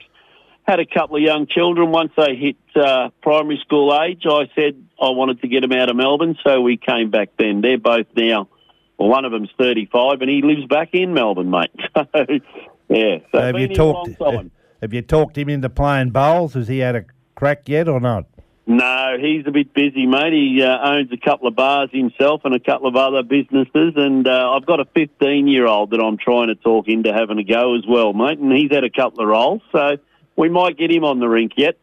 Had 0.66 0.80
a 0.80 0.86
couple 0.86 1.16
of 1.16 1.22
young 1.22 1.46
children. 1.46 1.90
Once 1.90 2.12
they 2.16 2.36
hit 2.36 2.56
uh, 2.76 3.10
primary 3.20 3.58
school 3.62 3.98
age, 4.00 4.22
I 4.24 4.48
said 4.54 4.82
I 5.00 5.10
wanted 5.10 5.40
to 5.42 5.48
get 5.48 5.60
them 5.60 5.72
out 5.72 5.90
of 5.90 5.96
Melbourne, 5.96 6.38
so 6.46 6.60
we 6.60 6.76
came 6.76 7.10
back 7.10 7.30
then. 7.36 7.60
They're 7.60 7.78
both 7.78 8.06
now, 8.16 8.48
well, 8.96 9.08
one 9.08 9.24
of 9.24 9.32
them's 9.32 9.50
35 9.58 10.22
and 10.22 10.30
he 10.30 10.40
lives 10.40 10.64
back 10.66 10.90
in 10.92 11.14
Melbourne, 11.14 11.50
mate. 11.50 11.72
So 12.88 12.98
Yeah. 12.98 13.18
So 13.32 13.40
have 13.40 13.58
you 13.58 13.68
talked? 13.68 14.10
Have 14.82 14.92
you 14.92 15.00
talked 15.00 15.38
him 15.38 15.48
into 15.48 15.70
playing 15.70 16.10
bowls? 16.10 16.54
Has 16.54 16.66
he 16.66 16.78
had 16.78 16.96
a 16.96 17.04
crack 17.42 17.68
yet 17.68 17.88
or 17.88 17.98
not? 17.98 18.24
No, 18.68 19.16
he's 19.20 19.44
a 19.48 19.50
bit 19.50 19.74
busy, 19.74 20.06
mate. 20.06 20.32
He 20.32 20.62
uh, 20.62 20.78
owns 20.78 21.10
a 21.10 21.16
couple 21.16 21.48
of 21.48 21.56
bars 21.56 21.90
himself 21.92 22.42
and 22.44 22.54
a 22.54 22.60
couple 22.60 22.86
of 22.86 22.94
other 22.94 23.24
businesses, 23.24 23.94
and 23.96 24.28
uh, 24.28 24.52
I've 24.52 24.64
got 24.64 24.78
a 24.78 24.84
15-year-old 24.84 25.90
that 25.90 26.00
I'm 26.00 26.18
trying 26.18 26.46
to 26.46 26.54
talk 26.54 26.86
into 26.86 27.12
having 27.12 27.38
a 27.38 27.42
go 27.42 27.74
as 27.74 27.82
well, 27.88 28.12
mate. 28.12 28.38
And 28.38 28.52
he's 28.52 28.70
had 28.70 28.84
a 28.84 28.90
couple 28.90 29.24
of 29.24 29.28
rolls, 29.28 29.60
so 29.72 29.96
we 30.36 30.50
might 30.50 30.78
get 30.78 30.92
him 30.92 31.02
on 31.02 31.18
the 31.18 31.28
rink 31.28 31.54
yet. 31.56 31.76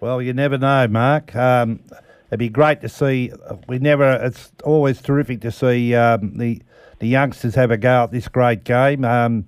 Well, 0.00 0.22
you 0.22 0.32
never 0.32 0.56
know, 0.56 0.86
Mark. 0.86 1.34
Um, 1.34 1.80
it'd 2.28 2.38
be 2.38 2.48
great 2.48 2.80
to 2.82 2.88
see. 2.88 3.32
We 3.66 3.80
never. 3.80 4.12
It's 4.22 4.52
always 4.62 5.02
terrific 5.02 5.40
to 5.40 5.50
see 5.50 5.96
um, 5.96 6.38
the 6.38 6.62
the 7.00 7.08
youngsters 7.08 7.56
have 7.56 7.72
a 7.72 7.76
go 7.76 8.04
at 8.04 8.12
this 8.12 8.28
great 8.28 8.62
game. 8.62 9.04
Um, 9.04 9.46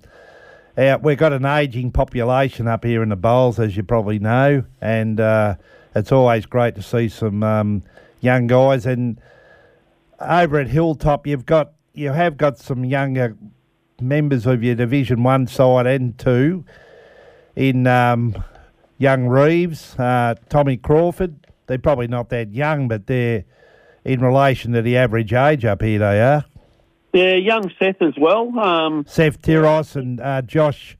our, 0.79 0.97
we've 0.97 1.17
got 1.17 1.33
an 1.33 1.45
ageing 1.45 1.91
population 1.91 2.67
up 2.67 2.85
here 2.85 3.03
in 3.03 3.09
the 3.09 3.15
bowls, 3.15 3.59
as 3.59 3.75
you 3.75 3.83
probably 3.83 4.17
know, 4.17 4.63
and 4.79 5.19
uh, 5.19 5.55
it's 5.93 6.11
always 6.11 6.45
great 6.45 6.75
to 6.75 6.81
see 6.81 7.09
some 7.09 7.43
um, 7.43 7.83
young 8.21 8.47
guys. 8.47 8.85
And 8.85 9.19
over 10.19 10.59
at 10.59 10.67
Hilltop, 10.67 11.27
you've 11.27 11.45
got 11.45 11.73
you 11.93 12.11
have 12.11 12.37
got 12.37 12.57
some 12.57 12.85
younger 12.85 13.35
members 13.99 14.45
of 14.45 14.63
your 14.63 14.75
Division 14.75 15.23
One 15.23 15.47
side 15.47 15.85
and 15.85 16.17
two 16.17 16.63
in 17.55 17.85
um, 17.85 18.41
young 18.97 19.27
Reeves, 19.27 19.99
uh, 19.99 20.35
Tommy 20.47 20.77
Crawford. 20.77 21.45
They're 21.67 21.77
probably 21.77 22.07
not 22.07 22.29
that 22.29 22.53
young, 22.53 22.87
but 22.87 23.07
they're 23.07 23.43
in 24.05 24.21
relation 24.21 24.71
to 24.73 24.81
the 24.81 24.95
average 24.95 25.33
age 25.33 25.65
up 25.65 25.81
here. 25.81 25.99
They 25.99 26.21
are. 26.21 26.45
Yeah, 27.13 27.35
young 27.35 27.71
Seth 27.79 28.01
as 28.01 28.13
well. 28.17 28.57
Um, 28.59 29.05
Seth 29.07 29.41
Tiros 29.41 29.95
and 29.95 30.21
uh, 30.21 30.41
Josh 30.43 30.97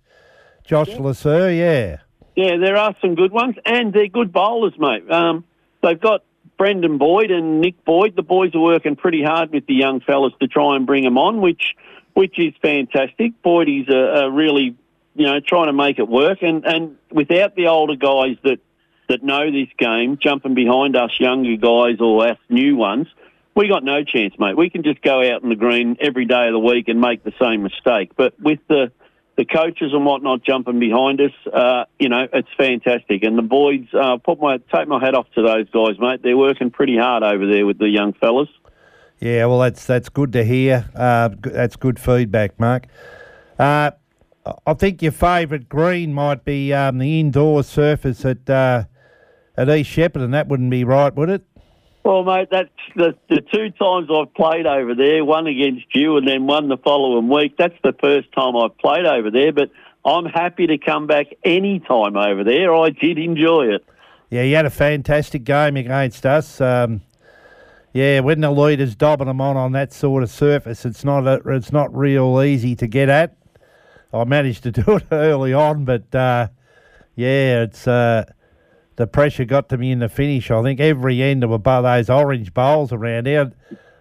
Josh 0.65 0.89
Lasser, 0.99 1.51
yeah. 1.51 1.97
yeah, 2.35 2.57
there 2.57 2.77
are 2.77 2.95
some 3.01 3.15
good 3.15 3.31
ones, 3.31 3.55
and 3.65 3.91
they're 3.91 4.07
good 4.07 4.31
bowlers, 4.31 4.73
mate. 4.77 5.09
Um, 5.09 5.43
they've 5.81 5.99
got 5.99 6.23
Brendan 6.59 6.97
Boyd 6.99 7.31
and 7.31 7.59
Nick 7.59 7.83
Boyd. 7.85 8.15
The 8.15 8.21
boys 8.21 8.53
are 8.53 8.59
working 8.59 8.95
pretty 8.95 9.23
hard 9.23 9.51
with 9.51 9.65
the 9.65 9.73
young 9.73 9.99
fellas 9.99 10.33
to 10.41 10.47
try 10.47 10.75
and 10.75 10.85
bring 10.85 11.03
them 11.03 11.17
on, 11.17 11.41
which 11.41 11.75
which 12.13 12.37
is 12.37 12.53
fantastic. 12.61 13.41
Boyd 13.41 13.69
is 13.69 13.87
a, 13.87 14.25
a 14.25 14.31
really, 14.31 14.75
you 15.15 15.25
know, 15.25 15.39
trying 15.39 15.67
to 15.67 15.73
make 15.73 15.99
it 15.99 16.07
work, 16.07 16.39
and 16.41 16.65
and 16.65 16.97
without 17.11 17.55
the 17.55 17.67
older 17.67 17.95
guys 17.95 18.37
that 18.43 18.59
that 19.07 19.23
know 19.23 19.49
this 19.51 19.69
game 19.77 20.17
jumping 20.21 20.53
behind 20.53 20.95
us 20.95 21.11
younger 21.19 21.55
guys 21.55 21.99
or 21.99 22.27
us 22.27 22.37
new 22.47 22.75
ones, 22.75 23.07
we 23.59 23.67
got 23.67 23.83
no 23.83 24.05
chance, 24.05 24.33
mate. 24.39 24.55
We 24.55 24.69
can 24.69 24.83
just 24.83 25.01
go 25.01 25.19
out 25.19 25.43
in 25.43 25.49
the 25.49 25.55
green 25.55 25.97
every 25.99 26.23
day 26.23 26.47
of 26.47 26.53
the 26.53 26.59
week 26.59 26.87
and 26.87 27.01
make 27.01 27.25
the 27.25 27.33
same 27.41 27.61
mistake. 27.61 28.11
But 28.15 28.39
with 28.39 28.59
the 28.69 28.89
the 29.35 29.43
coaches 29.43 29.91
and 29.93 30.05
whatnot 30.05 30.43
jumping 30.43 30.79
behind 30.79 31.19
us, 31.21 31.31
uh, 31.53 31.85
you 31.97 32.07
know, 32.07 32.27
it's 32.31 32.49
fantastic. 32.57 33.23
And 33.23 33.37
the 33.37 33.41
boys, 33.41 33.85
uh, 33.93 34.17
put 34.17 34.39
my 34.39 34.59
take 34.73 34.87
my 34.87 35.03
hat 35.03 35.13
off 35.13 35.27
to 35.35 35.41
those 35.41 35.69
guys, 35.71 35.99
mate. 35.99 36.21
They're 36.23 36.37
working 36.37 36.71
pretty 36.71 36.97
hard 36.97 37.21
over 37.21 37.45
there 37.47 37.65
with 37.65 37.79
the 37.79 37.89
young 37.89 38.13
fellas. 38.13 38.47
Yeah, 39.19 39.45
well, 39.47 39.59
that's 39.59 39.85
that's 39.85 40.07
good 40.07 40.31
to 40.33 40.45
hear. 40.45 40.89
Uh, 40.95 41.29
that's 41.41 41.75
good 41.75 41.99
feedback, 41.99 42.57
Mark. 42.61 42.87
Uh, 43.57 43.91
I 44.65 44.73
think 44.73 45.01
your 45.01 45.11
favourite 45.11 45.67
green 45.67 46.13
might 46.13 46.45
be 46.45 46.73
um, 46.73 46.97
the 46.97 47.19
indoor 47.19 47.63
surface 47.63 48.23
at 48.23 48.49
uh, 48.49 48.85
at 49.57 49.69
East 49.69 49.91
Shepparton. 49.91 50.31
That 50.31 50.47
wouldn't 50.47 50.71
be 50.71 50.85
right, 50.85 51.13
would 51.13 51.29
it? 51.29 51.43
Well, 52.03 52.23
mate, 52.23 52.47
that's 52.49 52.69
the, 52.95 53.15
the 53.29 53.41
two 53.41 53.71
times 53.71 54.09
I've 54.09 54.33
played 54.33 54.65
over 54.65 54.95
there, 54.95 55.23
one 55.23 55.47
against 55.47 55.93
you 55.93 56.17
and 56.17 56.27
then 56.27 56.47
one 56.47 56.69
the 56.69 56.77
following 56.77 57.27
week. 57.27 57.55
That's 57.57 57.75
the 57.83 57.93
first 57.99 58.31
time 58.31 58.55
I've 58.55 58.77
played 58.77 59.05
over 59.05 59.29
there, 59.29 59.51
but 59.51 59.69
I'm 60.05 60.25
happy 60.25 60.67
to 60.67 60.77
come 60.77 61.07
back 61.07 61.27
any 61.43 61.79
time 61.79 62.15
over 62.15 62.43
there. 62.43 62.73
I 62.73 62.89
did 62.89 63.17
enjoy 63.17 63.73
it. 63.75 63.85
Yeah, 64.29 64.43
you 64.43 64.55
had 64.55 64.65
a 64.65 64.71
fantastic 64.71 65.43
game 65.43 65.75
against 65.75 66.25
us. 66.25 66.61
Um, 66.61 67.01
yeah, 67.93 68.19
when 68.19 68.41
the 68.41 68.51
leader's 68.51 68.95
dobbing 68.95 69.27
them 69.27 69.41
on 69.41 69.57
on 69.57 69.71
that 69.73 69.91
sort 69.91 70.23
of 70.23 70.29
surface, 70.29 70.85
it's 70.85 71.03
not 71.03 71.27
a, 71.27 71.41
it's 71.47 71.71
not 71.71 71.95
real 71.95 72.41
easy 72.41 72.75
to 72.75 72.87
get 72.87 73.09
at. 73.09 73.35
I 74.13 74.23
managed 74.23 74.63
to 74.63 74.71
do 74.71 74.83
it 74.95 75.05
early 75.11 75.53
on, 75.53 75.85
but 75.85 76.13
uh, 76.13 76.47
yeah, 77.15 77.63
it's 77.63 77.87
uh, 77.87 78.25
the 78.99 79.07
pressure 79.07 79.45
got 79.45 79.69
to 79.69 79.77
me 79.77 79.93
in 79.93 79.99
the 79.99 80.09
finish. 80.09 80.51
I 80.51 80.61
think 80.61 80.81
every 80.81 81.23
end 81.23 81.41
of 81.45 81.51
about 81.51 81.83
those 81.83 82.09
orange 82.09 82.53
bowls 82.53 82.91
around 82.91 83.27
there. 83.27 83.53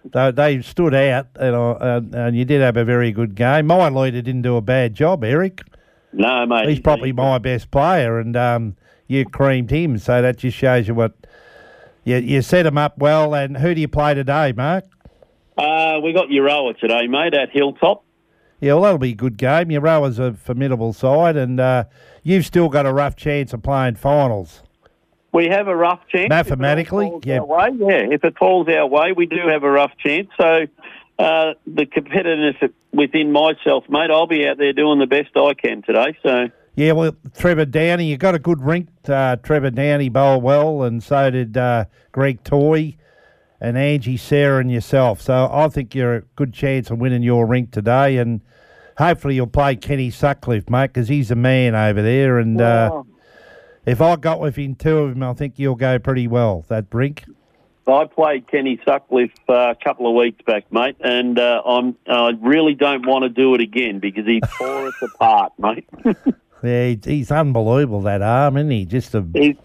they, 0.03 0.31
they 0.31 0.61
stood 0.61 0.93
out, 0.93 1.27
and, 1.35 1.55
I, 1.55 1.77
and, 1.79 2.13
and 2.13 2.37
you 2.37 2.43
did 2.43 2.59
have 2.59 2.75
a 2.75 2.83
very 2.83 3.13
good 3.13 3.33
game. 3.33 3.67
My 3.67 3.87
leader 3.87 4.21
didn't 4.21 4.41
do 4.41 4.57
a 4.57 4.61
bad 4.61 4.95
job, 4.95 5.23
Eric. 5.23 5.61
No, 6.11 6.45
mate. 6.45 6.67
He's 6.67 6.81
probably 6.81 7.13
my 7.13 7.37
best 7.37 7.71
player, 7.71 8.19
and 8.19 8.35
um, 8.35 8.75
you 9.07 9.23
creamed 9.23 9.71
him. 9.71 9.97
So 9.99 10.21
that 10.21 10.37
just 10.39 10.57
shows 10.57 10.89
you 10.89 10.95
what 10.95 11.13
you 12.03 12.17
you 12.17 12.41
set 12.41 12.65
him 12.65 12.77
up 12.77 12.97
well. 12.97 13.33
And 13.33 13.55
who 13.55 13.73
do 13.73 13.79
you 13.79 13.87
play 13.87 14.15
today, 14.15 14.51
Mark? 14.51 14.83
Uh, 15.57 16.01
we 16.03 16.11
got 16.11 16.27
Euroa 16.27 16.77
today, 16.77 17.07
mate, 17.07 17.35
at 17.35 17.51
Hilltop. 17.51 18.03
Yeah, 18.59 18.73
well, 18.73 18.83
that'll 18.83 18.97
be 18.97 19.11
a 19.11 19.15
good 19.15 19.37
game. 19.37 19.69
Euroa's 19.69 20.19
a 20.19 20.33
formidable 20.33 20.91
side, 20.91 21.37
and 21.37 21.57
uh, 21.57 21.85
you've 22.21 22.45
still 22.45 22.67
got 22.67 22.85
a 22.85 22.91
rough 22.91 23.15
chance 23.15 23.53
of 23.53 23.63
playing 23.63 23.95
finals. 23.95 24.61
We 25.31 25.47
have 25.47 25.67
a 25.67 25.75
rough 25.75 25.99
chance. 26.09 26.29
Mathematically, 26.29 27.07
if 27.07 27.25
it 27.25 27.39
all 27.39 27.49
falls 27.49 27.77
yeah. 27.79 27.87
way, 27.87 28.07
yeah. 28.07 28.15
If 28.15 28.23
it 28.23 28.37
falls 28.37 28.67
our 28.67 28.87
way, 28.87 29.11
we 29.11 29.25
do 29.25 29.47
have 29.47 29.63
a 29.63 29.69
rough 29.69 29.91
chance. 29.97 30.27
So 30.39 30.65
uh, 31.19 31.53
the 31.67 31.85
competitiveness 31.85 32.73
within 32.91 33.31
myself, 33.31 33.83
mate, 33.89 34.09
I'll 34.09 34.27
be 34.27 34.47
out 34.47 34.57
there 34.57 34.73
doing 34.73 34.99
the 34.99 35.07
best 35.07 35.35
I 35.35 35.53
can 35.53 35.81
today. 35.83 36.17
So 36.23 36.49
Yeah, 36.75 36.93
well, 36.93 37.15
Trevor 37.37 37.65
Downey, 37.65 38.05
you 38.05 38.17
got 38.17 38.35
a 38.35 38.39
good 38.39 38.61
rink. 38.61 38.89
Uh, 39.07 39.35
Trevor 39.35 39.71
Downey 39.71 40.09
bowled 40.09 40.43
well, 40.43 40.83
and 40.83 41.03
so 41.03 41.29
did 41.29 41.57
uh, 41.57 41.85
Greg 42.11 42.43
Toy 42.43 42.95
and 43.61 43.77
Angie 43.77 44.17
Sarah 44.17 44.61
and 44.61 44.71
yourself. 44.71 45.21
So 45.21 45.49
I 45.51 45.67
think 45.67 45.93
you're 45.93 46.15
a 46.15 46.21
good 46.35 46.53
chance 46.53 46.89
of 46.89 46.99
winning 46.99 47.23
your 47.23 47.45
rink 47.45 47.71
today, 47.71 48.17
and 48.17 48.41
hopefully 48.97 49.35
you'll 49.35 49.47
play 49.47 49.75
Kenny 49.75 50.09
Sutcliffe, 50.09 50.69
mate, 50.69 50.87
because 50.87 51.07
he's 51.07 51.31
a 51.31 51.35
man 51.35 51.75
over 51.75 52.01
there. 52.01 52.37
And 52.37 52.61
uh, 52.61 53.03
if 53.89 54.01
I 54.01 54.15
got 54.15 54.39
within 54.39 54.75
two 54.75 54.97
of 54.99 55.15
him, 55.15 55.23
I 55.23 55.33
think 55.33 55.57
you'll 55.57 55.75
go 55.75 55.99
pretty 55.99 56.27
well 56.27 56.63
that 56.69 56.89
brink. 56.89 57.25
I 57.87 58.05
played 58.05 58.47
Kenny 58.47 58.79
Sutcliffe 58.85 59.31
uh, 59.49 59.71
a 59.71 59.75
couple 59.75 60.07
of 60.07 60.13
weeks 60.13 60.43
back, 60.45 60.71
mate, 60.71 60.95
and 60.99 61.39
uh, 61.39 61.61
I'm 61.65 61.95
I 62.07 62.33
really 62.39 62.75
don't 62.75 63.07
want 63.07 63.23
to 63.23 63.29
do 63.29 63.55
it 63.55 63.61
again 63.61 63.99
because 63.99 64.25
he 64.25 64.41
tore 64.57 64.87
us 64.87 65.01
apart, 65.01 65.53
mate. 65.57 65.87
Yeah, 66.61 66.95
he's 67.01 67.31
unbelievable 67.31 68.01
that 68.01 68.21
arm, 68.21 68.57
isn't 68.57 68.69
he? 68.69 68.83
Just 68.83 69.15
a 69.15 69.25
He's 69.33 69.55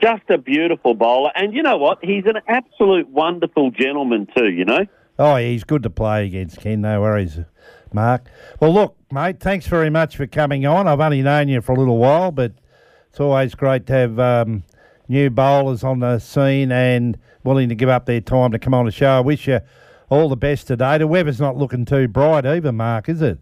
just 0.00 0.22
a 0.28 0.38
beautiful 0.38 0.94
bowler, 0.94 1.32
and 1.34 1.52
you 1.52 1.64
know 1.64 1.76
what? 1.76 1.98
He's 2.00 2.24
an 2.26 2.40
absolute 2.46 3.08
wonderful 3.08 3.72
gentleman 3.72 4.28
too. 4.36 4.48
You 4.48 4.64
know. 4.64 4.86
Oh, 5.18 5.34
he's 5.36 5.64
good 5.64 5.82
to 5.82 5.90
play 5.90 6.26
against, 6.26 6.58
Ken. 6.58 6.80
No 6.80 7.00
worries, 7.00 7.40
Mark. 7.92 8.28
Well, 8.60 8.72
look, 8.72 8.96
mate, 9.10 9.40
thanks 9.40 9.66
very 9.66 9.90
much 9.90 10.16
for 10.16 10.28
coming 10.28 10.64
on. 10.64 10.86
I've 10.86 11.00
only 11.00 11.22
known 11.22 11.48
you 11.48 11.60
for 11.60 11.72
a 11.72 11.76
little 11.76 11.98
while, 11.98 12.30
but 12.30 12.52
it's 13.12 13.20
always 13.20 13.54
great 13.54 13.84
to 13.88 13.92
have 13.92 14.18
um, 14.18 14.62
new 15.06 15.28
bowlers 15.28 15.84
on 15.84 16.00
the 16.00 16.18
scene 16.18 16.72
and 16.72 17.18
willing 17.44 17.68
to 17.68 17.74
give 17.74 17.90
up 17.90 18.06
their 18.06 18.22
time 18.22 18.52
to 18.52 18.58
come 18.58 18.72
on 18.72 18.86
the 18.86 18.90
show. 18.90 19.10
I 19.10 19.20
wish 19.20 19.46
you 19.46 19.60
all 20.08 20.30
the 20.30 20.36
best 20.36 20.66
today. 20.66 20.96
The 20.96 21.06
weather's 21.06 21.38
not 21.38 21.54
looking 21.54 21.84
too 21.84 22.08
bright 22.08 22.46
either, 22.46 22.72
Mark, 22.72 23.10
is 23.10 23.20
it? 23.20 23.38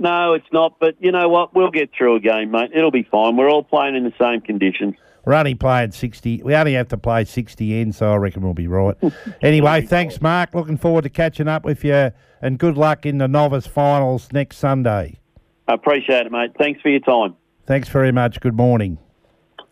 No, 0.00 0.34
it's 0.34 0.48
not. 0.52 0.80
But 0.80 0.96
you 0.98 1.12
know 1.12 1.28
what? 1.28 1.54
We'll 1.54 1.70
get 1.70 1.90
through 1.96 2.16
a 2.16 2.20
game, 2.20 2.50
mate. 2.50 2.72
It'll 2.74 2.90
be 2.90 3.04
fine. 3.04 3.36
We're 3.36 3.48
all 3.48 3.62
playing 3.62 3.94
in 3.94 4.02
the 4.02 4.12
same 4.20 4.40
conditions. 4.40 4.96
We're 5.24 5.34
only 5.34 5.54
playing 5.54 5.92
60. 5.92 6.42
We 6.42 6.56
only 6.56 6.74
have 6.74 6.88
to 6.88 6.98
play 6.98 7.26
60 7.26 7.80
in, 7.80 7.92
so 7.92 8.12
I 8.12 8.16
reckon 8.16 8.42
we'll 8.42 8.54
be 8.54 8.66
right. 8.66 8.96
anyway, 9.40 9.82
thanks, 9.82 10.20
Mark. 10.20 10.52
Looking 10.52 10.78
forward 10.78 11.02
to 11.02 11.10
catching 11.10 11.46
up 11.46 11.64
with 11.64 11.84
you, 11.84 12.10
and 12.42 12.58
good 12.58 12.76
luck 12.76 13.06
in 13.06 13.18
the 13.18 13.28
novice 13.28 13.68
finals 13.68 14.32
next 14.32 14.56
Sunday. 14.56 15.20
I 15.68 15.74
appreciate 15.74 16.26
it, 16.26 16.32
mate. 16.32 16.54
Thanks 16.58 16.80
for 16.80 16.88
your 16.88 17.00
time. 17.00 17.36
Thanks 17.66 17.88
very 17.88 18.12
much. 18.12 18.40
Good 18.40 18.56
morning. 18.56 18.98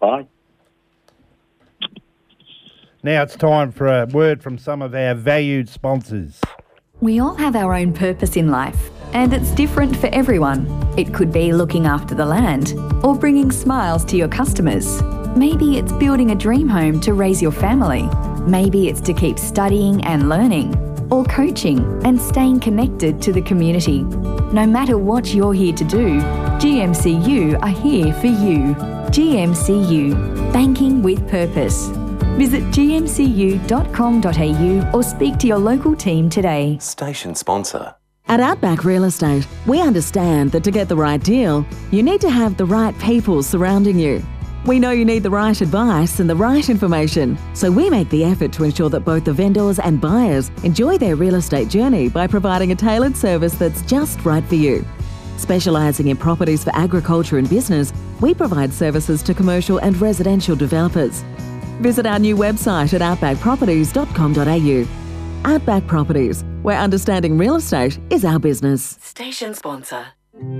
Bye. 0.00 0.26
Now 3.02 3.22
it's 3.22 3.36
time 3.36 3.70
for 3.70 3.86
a 3.86 4.06
word 4.06 4.42
from 4.42 4.58
some 4.58 4.82
of 4.82 4.94
our 4.94 5.14
valued 5.14 5.68
sponsors. 5.68 6.40
We 7.00 7.20
all 7.20 7.34
have 7.34 7.54
our 7.54 7.74
own 7.74 7.92
purpose 7.92 8.36
in 8.36 8.50
life, 8.50 8.90
and 9.12 9.32
it's 9.32 9.50
different 9.50 9.96
for 9.96 10.06
everyone. 10.08 10.66
It 10.96 11.12
could 11.12 11.32
be 11.32 11.52
looking 11.52 11.86
after 11.86 12.14
the 12.14 12.24
land 12.24 12.72
or 13.04 13.14
bringing 13.14 13.52
smiles 13.52 14.04
to 14.06 14.16
your 14.16 14.28
customers. 14.28 15.02
Maybe 15.36 15.76
it's 15.76 15.92
building 15.92 16.30
a 16.30 16.34
dream 16.34 16.68
home 16.68 17.00
to 17.00 17.12
raise 17.12 17.42
your 17.42 17.52
family. 17.52 18.08
Maybe 18.48 18.88
it's 18.88 19.00
to 19.02 19.12
keep 19.12 19.38
studying 19.38 20.04
and 20.04 20.28
learning, 20.28 20.74
or 21.10 21.24
coaching 21.24 21.80
and 22.04 22.20
staying 22.20 22.60
connected 22.60 23.20
to 23.22 23.32
the 23.32 23.42
community. 23.42 24.02
No 24.52 24.66
matter 24.66 24.96
what 24.96 25.34
you're 25.34 25.52
here 25.52 25.74
to 25.74 25.84
do, 25.84 26.20
GMCU 26.64 27.60
are 27.60 27.68
here 27.68 28.10
for 28.14 28.26
you. 28.26 28.74
GMCU, 29.12 30.50
banking 30.50 31.02
with 31.02 31.28
purpose. 31.28 31.88
Visit 32.38 32.62
gmcu.com.au 32.72 33.30
or 34.94 35.02
speak 35.02 35.36
to 35.40 35.46
your 35.46 35.58
local 35.58 35.94
team 35.94 36.30
today. 36.30 36.78
Station 36.78 37.34
sponsor. 37.34 37.94
At 38.28 38.40
Outback 38.40 38.82
Real 38.82 39.04
Estate, 39.04 39.46
we 39.66 39.82
understand 39.82 40.52
that 40.52 40.64
to 40.64 40.70
get 40.70 40.88
the 40.88 40.96
right 40.96 41.22
deal, 41.22 41.66
you 41.90 42.02
need 42.02 42.22
to 42.22 42.30
have 42.30 42.56
the 42.56 42.64
right 42.64 42.98
people 42.98 43.42
surrounding 43.42 43.98
you. 43.98 44.22
We 44.64 44.78
know 44.78 44.90
you 44.90 45.04
need 45.04 45.22
the 45.22 45.28
right 45.28 45.60
advice 45.60 46.18
and 46.18 46.30
the 46.30 46.36
right 46.36 46.66
information, 46.70 47.36
so 47.52 47.70
we 47.70 47.90
make 47.90 48.08
the 48.08 48.24
effort 48.24 48.54
to 48.54 48.64
ensure 48.64 48.88
that 48.88 49.00
both 49.00 49.26
the 49.26 49.34
vendors 49.34 49.78
and 49.78 50.00
buyers 50.00 50.50
enjoy 50.62 50.96
their 50.96 51.14
real 51.14 51.34
estate 51.34 51.68
journey 51.68 52.08
by 52.08 52.26
providing 52.26 52.72
a 52.72 52.74
tailored 52.74 53.18
service 53.18 53.52
that's 53.52 53.82
just 53.82 54.24
right 54.24 54.44
for 54.44 54.54
you. 54.54 54.82
Specialising 55.36 56.08
in 56.08 56.16
properties 56.16 56.64
for 56.64 56.74
agriculture 56.74 57.38
and 57.38 57.48
business, 57.48 57.92
we 58.20 58.34
provide 58.34 58.72
services 58.72 59.22
to 59.22 59.34
commercial 59.34 59.78
and 59.78 59.96
residential 60.00 60.56
developers. 60.56 61.22
Visit 61.80 62.06
our 62.06 62.18
new 62.18 62.36
website 62.36 62.98
at 62.98 63.00
outbackproperties.com.au. 63.00 64.86
Outback 65.44 65.86
Properties, 65.86 66.42
where 66.62 66.78
understanding 66.78 67.36
real 67.36 67.56
estate 67.56 67.98
is 68.10 68.24
our 68.24 68.38
business. 68.38 68.98
Station 69.02 69.54
sponsor. 69.54 70.06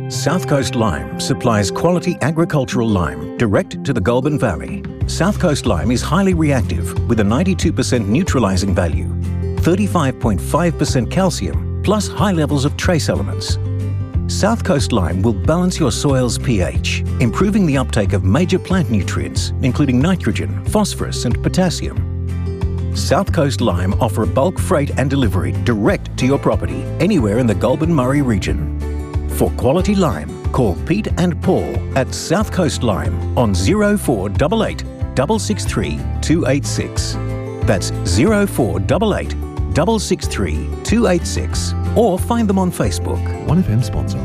South 0.09 0.47
Coast 0.47 0.77
Lime 0.77 1.19
supplies 1.19 1.71
quality 1.71 2.17
agricultural 2.21 2.89
lime 2.89 3.37
direct 3.39 3.83
to 3.85 3.93
the 3.93 4.01
Goulburn 4.01 4.39
Valley. 4.39 4.85
South 5.07 5.41
Coast 5.41 5.67
Lime 5.67 5.91
is 5.91 6.01
highly 6.01 6.35
reactive 6.35 7.09
with 7.09 7.21
a 7.21 7.25
92% 7.25 8.07
neutralising 8.07 8.75
value, 8.75 9.09
35.5% 9.63 11.11
calcium, 11.11 11.83
plus 11.83 12.09
high 12.09 12.33
levels 12.33 12.65
of 12.65 12.77
trace 12.77 13.09
elements. 13.09 13.59
South 14.27 14.65
Coast 14.65 14.93
Lime 14.93 15.21
will 15.21 15.35
balance 15.35 15.79
your 15.79 15.93
soil's 15.93 16.39
pH, 16.39 17.03
improving 17.21 17.67
the 17.67 17.77
uptake 17.77 18.15
of 18.15 18.25
major 18.25 18.59
plant 18.59 18.91
nutrients, 18.91 19.53
including 19.61 20.01
nitrogen, 20.01 20.65
phosphorus, 20.65 21.27
and 21.27 21.43
potassium. 21.43 22.11
South 22.97 23.33
Coast 23.35 23.61
Lime 23.61 23.93
offer 24.01 24.25
bulk 24.25 24.59
freight 24.59 24.99
and 24.99 25.11
delivery 25.11 25.53
direct 25.65 26.17
to 26.17 26.25
your 26.25 26.39
property 26.39 26.83
anywhere 27.01 27.39
in 27.39 27.47
the 27.47 27.55
Goulburn 27.55 27.93
Murray 27.93 28.23
region. 28.23 28.79
For 29.31 29.51
quality 29.53 29.95
lime, 29.95 30.51
call 30.53 30.77
Pete 30.87 31.09
and 31.19 31.41
Paul 31.43 31.77
at 31.99 32.15
South 32.15 32.51
Coast 32.51 32.83
Lime 32.83 33.37
on 33.37 33.55
0488 33.55 34.81
663 35.17 35.99
286. 36.23 37.13
That's 37.67 37.91
0488 37.91 39.31
663 39.75 40.55
286 40.83 41.75
or 41.97 42.19
find 42.19 42.49
them 42.49 42.59
on 42.59 42.71
Facebook. 42.71 43.34
1FM 43.47 43.85
sponsor. 43.85 44.19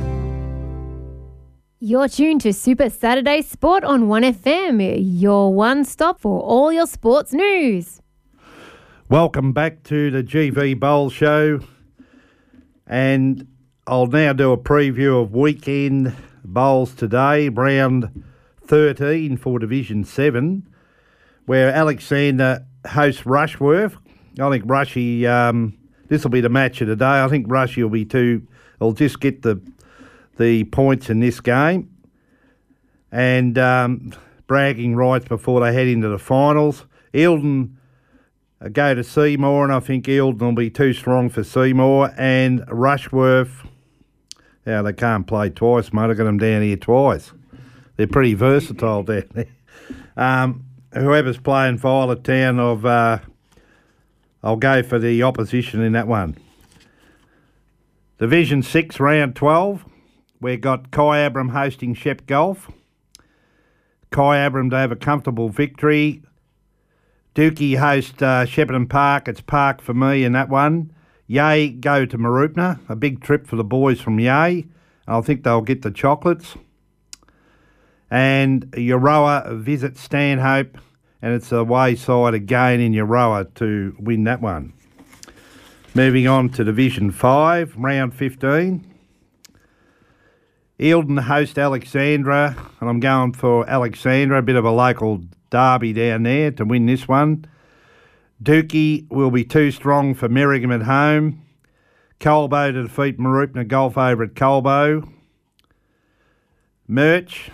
You're 1.79 2.07
tuned 2.07 2.41
to 2.41 2.53
Super 2.53 2.89
Saturday 2.89 3.41
Sport 3.41 3.83
on 3.83 4.07
1FM, 4.07 4.99
your 4.99 5.53
one 5.53 5.85
stop 5.85 6.19
for 6.19 6.41
all 6.41 6.71
your 6.71 6.87
sports 6.87 7.33
news. 7.33 8.01
Welcome 9.09 9.53
back 9.53 9.83
to 9.83 10.11
the 10.11 10.23
GV 10.23 10.79
Bowl 10.79 11.09
Show. 11.09 11.61
And 12.85 13.47
I'll 13.87 14.07
now 14.07 14.33
do 14.33 14.51
a 14.51 14.57
preview 14.57 15.21
of 15.21 15.33
weekend 15.33 16.15
bowls 16.43 16.93
today, 16.93 17.49
round 17.49 18.23
13 18.65 19.37
for 19.37 19.57
Division 19.57 20.03
7, 20.03 20.67
where 21.45 21.71
Alexander 21.71 22.65
hosts 22.87 23.25
Rushworth. 23.25 23.97
I 24.39 24.49
think 24.49 24.63
Rushy, 24.67 25.25
um, 25.25 25.77
this 26.07 26.23
will 26.23 26.31
be 26.31 26.41
the 26.41 26.49
match 26.49 26.81
of 26.81 26.87
the 26.87 26.95
day. 26.95 27.23
I 27.23 27.27
think 27.27 27.47
Rushy 27.49 27.81
will 27.81 27.89
be 27.89 28.05
too, 28.05 28.47
will 28.79 28.93
just 28.93 29.19
get 29.19 29.41
the 29.41 29.61
the 30.37 30.63
points 30.65 31.09
in 31.09 31.19
this 31.19 31.41
game 31.41 31.89
and 33.11 33.57
um, 33.57 34.13
bragging 34.47 34.95
rights 34.95 35.27
before 35.27 35.59
they 35.61 35.73
head 35.73 35.87
into 35.87 36.07
the 36.07 36.19
finals. 36.19 36.85
Eildon 37.13 37.75
uh, 38.61 38.69
go 38.69 38.93
to 38.93 39.03
Seymour, 39.03 39.63
and 39.63 39.73
I 39.73 39.79
think 39.79 40.05
Eildon 40.05 40.39
will 40.41 40.51
be 40.53 40.69
too 40.69 40.93
strong 40.93 41.29
for 41.29 41.43
Seymour. 41.43 42.13
And 42.17 42.63
Rushworth, 42.69 43.67
yeah, 44.65 44.81
they 44.81 44.93
can't 44.93 45.27
play 45.27 45.49
twice, 45.49 45.91
mate. 45.91 46.09
I 46.09 46.13
got 46.13 46.25
them 46.25 46.37
down 46.37 46.61
here 46.61 46.77
twice. 46.77 47.31
They're 47.97 48.07
pretty 48.07 48.33
versatile 48.33 49.03
down 49.03 49.29
there. 49.33 49.47
Um, 50.15 50.65
whoever's 50.93 51.37
playing 51.37 51.77
Violet 51.77 52.23
Town, 52.23 52.59
of 52.59 52.85
uh, 52.85 53.19
I'll 54.43 54.55
go 54.55 54.83
for 54.83 54.99
the 54.99 55.23
opposition 55.23 55.81
in 55.81 55.93
that 55.93 56.07
one. 56.07 56.37
Division 58.19 58.61
6, 58.61 58.99
round 58.99 59.33
12. 59.37 59.85
We've 60.41 60.59
got 60.59 60.91
Kyabram 60.91 61.51
hosting 61.51 61.93
Shep 61.93 62.27
Golf. 62.27 62.69
Kyabram 64.11 64.69
to 64.71 64.75
have 64.75 64.91
a 64.91 64.97
comfortable 64.97 65.47
victory. 65.47 66.21
Dookie 67.33 67.77
host 67.77 68.21
uh, 68.21 68.45
Shepparton 68.45 68.89
Park. 68.89 69.29
It's 69.29 69.39
Park 69.39 69.81
for 69.81 69.93
me 69.93 70.25
in 70.25 70.33
that 70.33 70.49
one. 70.49 70.93
Yea 71.27 71.69
go 71.69 72.05
to 72.05 72.17
Mooroopna. 72.17 72.81
A 72.89 72.95
big 72.97 73.23
trip 73.23 73.47
for 73.47 73.55
the 73.55 73.63
boys 73.63 74.01
from 74.01 74.19
Yea. 74.19 74.67
I 75.07 75.21
think 75.21 75.45
they'll 75.45 75.61
get 75.61 75.83
the 75.83 75.91
chocolates. 75.91 76.55
And 78.11 78.69
Euroa 78.71 79.57
visit 79.59 79.97
Stanhope, 79.97 80.77
and 81.21 81.33
it's 81.33 81.53
a 81.53 81.63
wayside 81.63 82.33
again 82.33 82.81
in 82.81 82.91
Euroa 82.91 83.53
to 83.55 83.95
win 83.97 84.25
that 84.25 84.41
one. 84.41 84.73
Moving 85.95 86.27
on 86.27 86.49
to 86.49 86.63
Division 86.63 87.09
5, 87.09 87.75
round 87.75 88.13
15. 88.13 88.85
Eildon 90.79 91.23
host 91.23 91.57
Alexandra, 91.57 92.55
and 92.79 92.89
I'm 92.89 92.99
going 92.99 93.33
for 93.33 93.67
Alexandra, 93.67 94.37
a 94.37 94.41
bit 94.43 94.55
of 94.55 94.65
a 94.65 94.71
local 94.71 95.23
derby 95.49 95.91
down 95.91 96.23
there 96.23 96.51
to 96.51 96.63
win 96.63 96.85
this 96.85 97.07
one. 97.07 97.45
Dookie 98.41 99.09
will 99.09 99.31
be 99.31 99.43
too 99.43 99.71
strong 99.71 100.13
for 100.13 100.29
Merrigum 100.29 100.73
at 100.73 100.83
home. 100.83 101.43
Colbo 102.19 102.71
to 102.71 102.83
defeat 102.83 103.17
Mooroopna 103.17 103.67
Golf 103.67 103.97
over 103.97 104.23
at 104.23 104.35
Colbo. 104.35 105.11
Merch, 106.87 107.49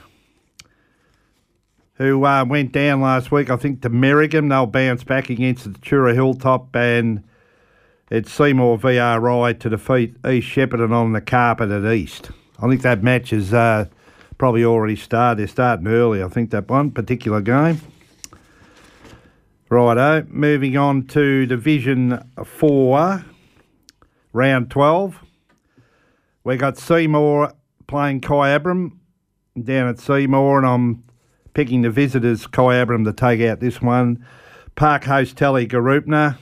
who 1.93 2.25
uh, 2.25 2.43
went 2.43 2.73
down 2.73 2.99
last 2.99 3.31
week, 3.31 3.49
I 3.49 3.55
think, 3.55 3.81
to 3.83 3.89
Merrigum. 3.89 4.49
They'll 4.49 4.65
bounce 4.65 5.05
back 5.05 5.29
against 5.29 5.71
Tatura 5.71 6.13
Hilltop 6.13 6.75
and 6.75 7.23
it's 8.09 8.31
Seymour 8.31 8.77
VRI 8.77 9.59
to 9.59 9.69
defeat 9.69 10.15
East 10.27 10.47
Shepparton 10.49 10.91
on 10.91 11.13
the 11.13 11.21
carpet 11.21 11.71
at 11.71 11.91
East. 11.91 12.31
I 12.61 12.67
think 12.67 12.81
that 12.83 13.03
match 13.03 13.33
is 13.33 13.53
uh, 13.53 13.85
probably 14.37 14.63
already 14.63 14.95
started. 14.95 15.39
They're 15.39 15.47
starting 15.47 15.87
early, 15.87 16.21
I 16.21 16.27
think, 16.27 16.51
that 16.51 16.69
one 16.69 16.91
particular 16.91 17.41
game. 17.41 17.81
Righto, 19.69 20.25
moving 20.29 20.77
on 20.77 21.07
to 21.07 21.47
Division 21.47 22.23
4, 22.43 23.25
round 24.33 24.69
12. 24.69 25.19
We 26.43 26.57
got 26.57 26.77
Seymour 26.77 27.53
playing 27.87 28.21
Kyabram 28.21 28.91
down 29.61 29.87
at 29.87 29.99
Seymour, 29.99 30.59
and 30.59 30.67
I'm 30.67 31.03
picking 31.55 31.81
the 31.81 31.89
visitors, 31.89 32.45
Kyabram, 32.45 33.05
to 33.05 33.13
take 33.13 33.41
out 33.41 33.59
this 33.59 33.81
one. 33.81 34.23
Park 34.75 35.05
host 35.05 35.35
Tallygaroopna, 35.37 36.37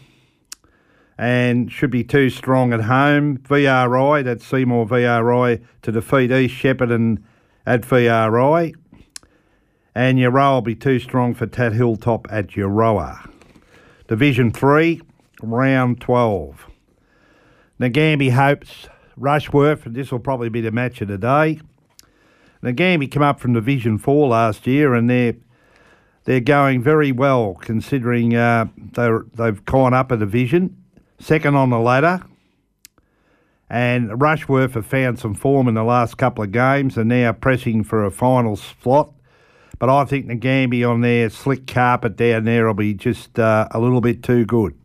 and 1.17 1.71
should 1.71 1.91
be 1.91 2.04
too 2.04 2.30
strong 2.30 2.73
at 2.73 2.82
home. 2.82 3.38
VRI, 3.38 4.23
that's 4.23 4.45
Seymour 4.45 4.86
VRI, 4.88 5.63
to 5.82 5.91
defeat 5.91 6.32
East 6.32 6.56
Shepparton 6.56 7.21
at 7.65 7.82
VRI. 7.82 8.73
And 9.95 10.17
Euroa 10.17 10.56
will 10.56 10.62
be 10.62 10.76
too 10.76 10.99
strong 10.99 11.34
for 11.34 11.45
Tat 11.45 11.73
Hilltop 11.73 12.28
at 12.32 12.49
Euroa. 12.49 13.30
Division 14.08 14.52
3, 14.52 15.02
round 15.41 16.02
12. 16.02 16.67
Nagambie 17.80 18.32
hopes 18.32 18.88
Rushworth, 19.15 19.86
and 19.86 19.95
this 19.95 20.12
will 20.12 20.19
probably 20.19 20.49
be 20.49 20.62
the 20.62 20.71
match 20.71 21.02
of 21.02 21.08
the 21.08 21.17
day. 21.17 21.60
Nagambie 22.63 23.12
come 23.12 23.21
up 23.21 23.39
from 23.39 23.54
Division 23.54 23.97
4 23.97 24.30
last 24.30 24.65
year 24.65 24.93
and 24.93 25.10
they're 25.10 25.36
they're 26.26 26.39
going 26.39 26.82
very 26.82 27.12
well 27.12 27.56
considering 27.56 28.34
uh, 28.34 28.67
they've 28.78 29.65
gone 29.65 29.93
up 29.93 30.10
a 30.10 30.15
division, 30.15 30.83
second 31.24 31.56
on 31.56 31.70
the 31.70 31.80
ladder. 31.80 32.22
And 33.70 34.22
Rushworth 34.22 34.74
have 34.74 34.86
found 34.86 35.20
some 35.20 35.34
form 35.34 35.68
in 35.68 35.74
the 35.74 35.84
last 35.84 36.18
couple 36.18 36.44
of 36.44 36.52
games 36.52 36.98
and 36.98 37.10
now 37.10 37.32
pressing 37.32 37.84
for 37.84 38.04
a 38.04 38.12
final 38.12 38.56
slot. 38.56 39.14
But 39.80 39.90
I 39.90 40.06
think 40.06 40.28
Nagambie 40.28 40.88
on 40.88 41.02
their 41.02 41.30
slick 41.30 41.66
carpet 41.66 42.16
down 42.16 42.44
there 42.44 42.68
will 42.68 42.74
be 42.74 42.94
just 42.94 43.40
uh, 43.40 43.68
a 43.72 43.80
little 43.80 44.02
bit 44.02 44.22
too 44.22 44.46
good. 44.46 44.78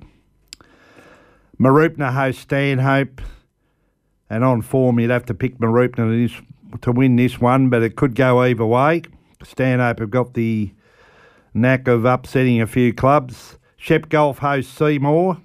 Mooroopna 1.61 2.13
hosts 2.13 2.43
Stanhope, 2.43 3.21
and 4.31 4.45
on 4.45 4.63
form 4.63 5.01
you'd 5.01 5.11
have 5.11 5.27
to 5.27 5.35
pick 5.35 5.59
to, 5.59 6.29
to 6.81 6.93
win 6.93 7.17
this 7.17 7.41
one, 7.41 7.69
but 7.69 7.83
it 7.83 7.97
could 7.97 8.15
go 8.15 8.43
either 8.43 8.65
way. 8.65 9.03
Stanhope 9.43 9.99
have 9.99 10.11
got 10.11 10.35
the 10.35 10.73
knack 11.53 11.89
of 11.89 12.05
upsetting 12.05 12.61
a 12.61 12.67
few 12.67 12.95
clubs. 12.95 13.59
Shep 13.77 14.09
Golf 14.09 14.39
hosts 14.39 14.73
Seymour. 14.73 15.39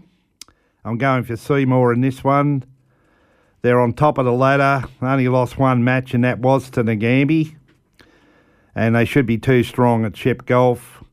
I'm 0.85 0.97
going 0.97 1.23
for 1.23 1.35
Seymour 1.35 1.93
in 1.93 2.01
this 2.01 2.23
one. 2.23 2.65
They're 3.61 3.79
on 3.79 3.93
top 3.93 4.17
of 4.17 4.25
the 4.25 4.33
ladder. 4.33 4.85
Only 5.01 5.29
lost 5.29 5.57
one 5.57 5.83
match, 5.83 6.13
and 6.13 6.23
that 6.23 6.39
was 6.39 6.69
to 6.71 6.83
Nagambie. 6.83 7.55
And 8.75 8.95
they 8.95 9.05
should 9.05 9.25
be 9.25 9.37
too 9.37 9.63
strong 9.63 10.03
at 10.03 10.17
Shep 10.17 10.45
Golf. 10.45 11.03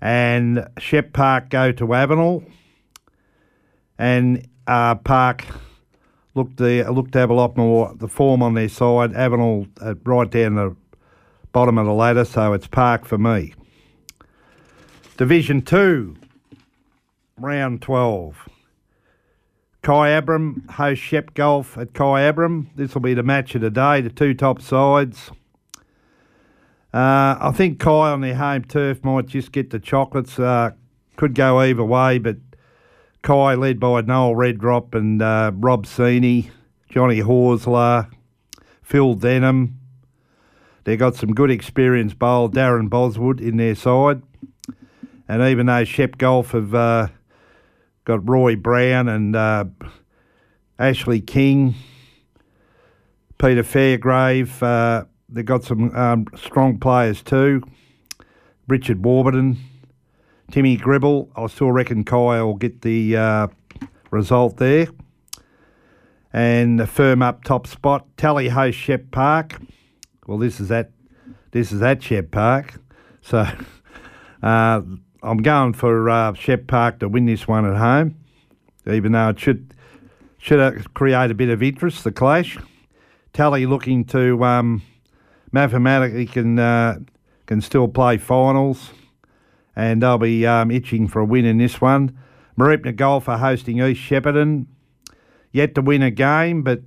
And 0.00 0.68
Shep 0.78 1.12
Park 1.12 1.48
go 1.48 1.72
to 1.72 1.86
Avenel. 1.86 2.44
And 3.98 4.46
uh, 4.66 4.96
Park 4.96 5.46
looked 6.34 6.58
the 6.58 6.84
looked 6.90 7.12
to 7.12 7.18
have 7.20 7.30
a 7.30 7.34
lot 7.34 7.56
more 7.56 7.94
the 7.96 8.08
form 8.08 8.42
on 8.42 8.54
their 8.54 8.68
side. 8.68 9.12
Avenel 9.12 9.68
uh, 9.80 9.94
right 10.04 10.30
down 10.30 10.56
the 10.56 10.76
bottom 11.52 11.78
of 11.78 11.86
the 11.86 11.92
ladder, 11.92 12.24
so 12.24 12.52
it's 12.52 12.66
Park 12.66 13.04
for 13.04 13.18
me. 13.18 13.54
Division 15.16 15.62
two, 15.62 16.16
round 17.38 17.82
twelve. 17.82 18.48
Kyabram 19.82 20.68
hosts 20.70 21.04
Shep 21.04 21.34
Golf 21.34 21.78
at 21.78 21.92
Kyabram. 21.92 22.66
This 22.76 22.94
will 22.94 23.00
be 23.00 23.14
the 23.14 23.22
match 23.22 23.54
of 23.54 23.62
the 23.62 23.70
day. 23.70 24.00
The 24.00 24.10
two 24.10 24.34
top 24.34 24.60
sides. 24.60 25.30
Uh, 26.92 27.36
I 27.40 27.52
think 27.54 27.78
Kai 27.78 28.10
on 28.10 28.20
their 28.20 28.34
home 28.34 28.64
turf 28.64 29.02
might 29.04 29.26
just 29.26 29.52
get 29.52 29.70
the 29.70 29.78
chocolates. 29.78 30.38
Uh, 30.38 30.72
could 31.16 31.34
go 31.34 31.60
either 31.60 31.84
way, 31.84 32.18
but 32.18 32.36
Kai 33.22 33.54
led 33.54 33.78
by 33.78 34.00
Noel 34.00 34.34
Redrop 34.34 34.94
and 34.94 35.22
uh, 35.22 35.52
Rob 35.54 35.86
Seeney, 35.86 36.50
Johnny 36.88 37.20
Horsler, 37.20 38.10
Phil 38.82 39.14
Denham. 39.14 39.78
They've 40.84 40.98
got 40.98 41.14
some 41.14 41.32
good 41.32 41.50
experience 41.50 42.14
bowl, 42.14 42.48
Darren 42.48 42.88
Boswood 42.88 43.40
in 43.40 43.56
their 43.56 43.74
side. 43.74 44.22
And 45.28 45.42
even 45.42 45.66
though 45.66 45.84
Shep 45.84 46.18
Golf 46.18 46.52
have 46.52 46.74
uh, 46.74 47.08
got 48.10 48.28
Roy 48.28 48.56
Brown 48.56 49.08
and 49.08 49.36
uh, 49.36 49.66
Ashley 50.80 51.20
King, 51.20 51.74
Peter 53.38 53.62
Fairgrave, 53.62 54.60
uh, 54.62 55.04
they've 55.28 55.44
got 55.44 55.62
some 55.62 55.94
um, 55.94 56.26
strong 56.36 56.78
players 56.78 57.22
too. 57.22 57.62
Richard 58.66 59.04
Warburton, 59.04 59.58
Timmy 60.50 60.76
Gribble. 60.76 61.30
I 61.36 61.46
still 61.46 61.70
reckon 61.70 62.02
Kai 62.04 62.42
will 62.42 62.56
get 62.56 62.82
the 62.82 63.16
uh, 63.16 63.46
result 64.10 64.56
there. 64.56 64.88
And 66.32 66.80
the 66.80 66.86
firm 66.86 67.22
up 67.22 67.44
top 67.44 67.68
spot, 67.68 68.06
Tally 68.16 68.48
host 68.48 68.76
Shep 68.76 69.12
Park. 69.12 69.60
Well, 70.26 70.38
this 70.38 70.58
is 70.58 70.70
at 70.72 70.90
this 71.52 71.70
is 71.70 71.82
at 71.82 72.02
Shep 72.02 72.30
Park, 72.30 72.80
so 73.22 73.46
uh, 74.42 74.80
I'm 75.22 75.38
going 75.38 75.74
for 75.74 76.08
uh, 76.08 76.32
Shep 76.34 76.66
Park 76.66 77.00
to 77.00 77.08
win 77.08 77.26
this 77.26 77.46
one 77.46 77.66
at 77.66 77.76
home, 77.76 78.16
even 78.90 79.12
though 79.12 79.28
it 79.28 79.38
should 79.38 79.74
should 80.38 80.94
create 80.94 81.30
a 81.30 81.34
bit 81.34 81.50
of 81.50 81.62
interest. 81.62 82.04
The 82.04 82.12
clash, 82.12 82.56
Tally 83.32 83.66
looking 83.66 84.04
to 84.06 84.42
um, 84.44 84.82
mathematically 85.52 86.26
can 86.26 86.58
uh, 86.58 87.00
can 87.46 87.60
still 87.60 87.86
play 87.86 88.16
finals, 88.16 88.90
and 89.76 90.02
they'll 90.02 90.18
be 90.18 90.46
um, 90.46 90.70
itching 90.70 91.06
for 91.06 91.20
a 91.20 91.24
win 91.24 91.44
in 91.44 91.58
this 91.58 91.80
one. 91.80 92.16
Mooroopna 92.58 92.96
Golf 92.96 93.28
are 93.28 93.38
hosting 93.38 93.80
East 93.80 94.00
Shepparton, 94.00 94.66
yet 95.52 95.74
to 95.74 95.82
win 95.82 96.02
a 96.02 96.10
game, 96.10 96.62
but 96.62 96.80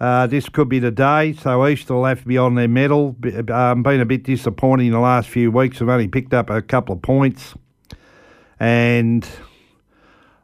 uh, 0.00 0.26
this 0.26 0.48
could 0.48 0.68
be 0.68 0.78
the 0.78 0.90
day, 0.90 1.34
so 1.34 1.66
East 1.66 1.90
will 1.90 2.04
have 2.06 2.22
to 2.22 2.26
be 2.26 2.38
on 2.38 2.54
their 2.54 2.68
medal. 2.68 3.12
B- 3.12 3.36
Um, 3.36 3.82
been 3.82 4.00
a 4.00 4.06
bit 4.06 4.22
disappointing 4.22 4.86
in 4.86 4.92
the 4.92 4.98
last 5.00 5.28
few 5.28 5.50
weeks. 5.50 5.78
They've 5.78 5.88
only 5.88 6.08
picked 6.08 6.32
up 6.32 6.48
a 6.48 6.62
couple 6.62 6.94
of 6.94 7.02
points, 7.02 7.54
and 8.58 9.28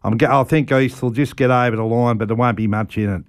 I'm, 0.05 0.19
I 0.23 0.45
think 0.45 0.71
East 0.71 1.03
will 1.03 1.11
just 1.11 1.37
get 1.37 1.51
over 1.51 1.75
the 1.77 1.85
line, 1.85 2.19
but 2.19 2.29
there 2.29 2.37
won't 2.37 2.57
be 2.57 2.66
much 2.66 2.99
in 2.99 3.11
it. 3.14 3.23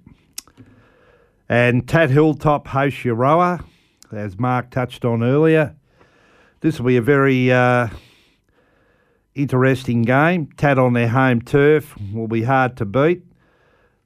And 1.48 1.88
Tat 1.88 2.10
Hilltop 2.10 2.68
hosts 2.68 3.00
Euroa, 3.00 3.64
as 4.12 4.38
Mark 4.38 4.70
touched 4.70 5.04
on 5.06 5.22
earlier. 5.22 5.74
This 6.60 6.78
will 6.78 6.88
be 6.88 6.98
a 6.98 7.02
very 7.02 7.50
uh, 7.50 7.88
interesting 9.34 10.02
game. 10.02 10.50
Tat 10.58 10.78
on 10.78 10.92
their 10.92 11.08
home 11.08 11.40
turf 11.40 11.94
will 12.12 12.28
be 12.28 12.42
hard 12.42 12.76
to 12.76 12.84
beat. 12.84 13.22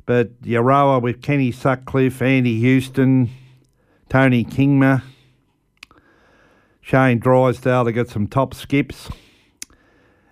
But 0.07 0.41
Euroa 0.43 1.01
with 1.01 1.23
Kenny 1.23 1.53
Sutcliffe, 1.53 2.21
Andy 2.21 2.59
Houston, 2.61 3.31
Tony 4.09 4.45
Kingma, 4.45 5.03
Shane 6.81 7.19
Drysdale, 7.19 7.85
they 7.85 7.93
got 7.93 8.09
some 8.09 8.27
top 8.27 8.55
skips. 8.55 9.09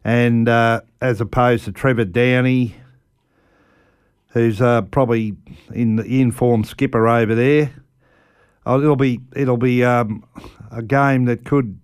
And 0.02 0.48
uh, 0.48 0.80
as 1.00 1.20
opposed 1.20 1.64
to 1.66 1.72
Trevor 1.72 2.04
Downey, 2.06 2.74
who's 4.30 4.60
uh, 4.60 4.82
probably 4.82 5.36
in 5.72 5.96
the 5.96 6.20
informed 6.20 6.66
skipper 6.66 7.06
over 7.08 7.34
there. 7.34 7.72
Oh, 8.66 8.80
it'll 8.80 8.96
be 8.96 9.20
it'll 9.34 9.56
be 9.56 9.84
um, 9.84 10.24
a 10.70 10.82
game 10.82 11.24
that 11.24 11.44
could 11.44 11.78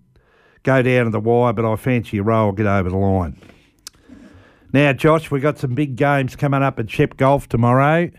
go 0.63 0.81
down 0.81 1.05
to 1.05 1.11
the 1.11 1.19
wire, 1.19 1.53
but 1.53 1.65
I 1.65 1.75
fancy 1.75 2.17
Euroa 2.17 2.45
will 2.45 2.51
get 2.51 2.67
over 2.67 2.89
the 2.89 2.97
line. 2.97 3.39
Now, 4.77 4.93
Josh, 4.93 5.31
we've 5.31 5.41
got 5.41 5.57
some 5.57 5.73
big 5.73 5.95
games 5.95 6.35
coming 6.35 6.61
up 6.61 6.77
at 6.77 6.87
Shep 6.87 7.17
Golf 7.17 7.49
tomorrow. 7.49 8.11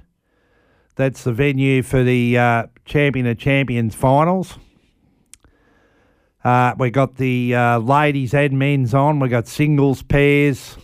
That's 0.97 1.23
the 1.23 1.33
venue 1.33 1.85
for 1.85 2.03
the 2.03 2.37
uh, 2.37 2.67
Champion 2.85 3.29
of 3.29 3.39
Champions 3.39 3.95
finals. 3.95 4.59
Uh, 6.43 6.75
we 6.77 6.91
got 6.91 7.15
the 7.15 7.55
uh, 7.55 7.79
ladies 7.79 8.35
and 8.35 8.59
men's 8.59 8.93
on. 8.93 9.21
We 9.21 9.29
got 9.29 9.47
singles, 9.47 10.03
pairs, 10.03 10.77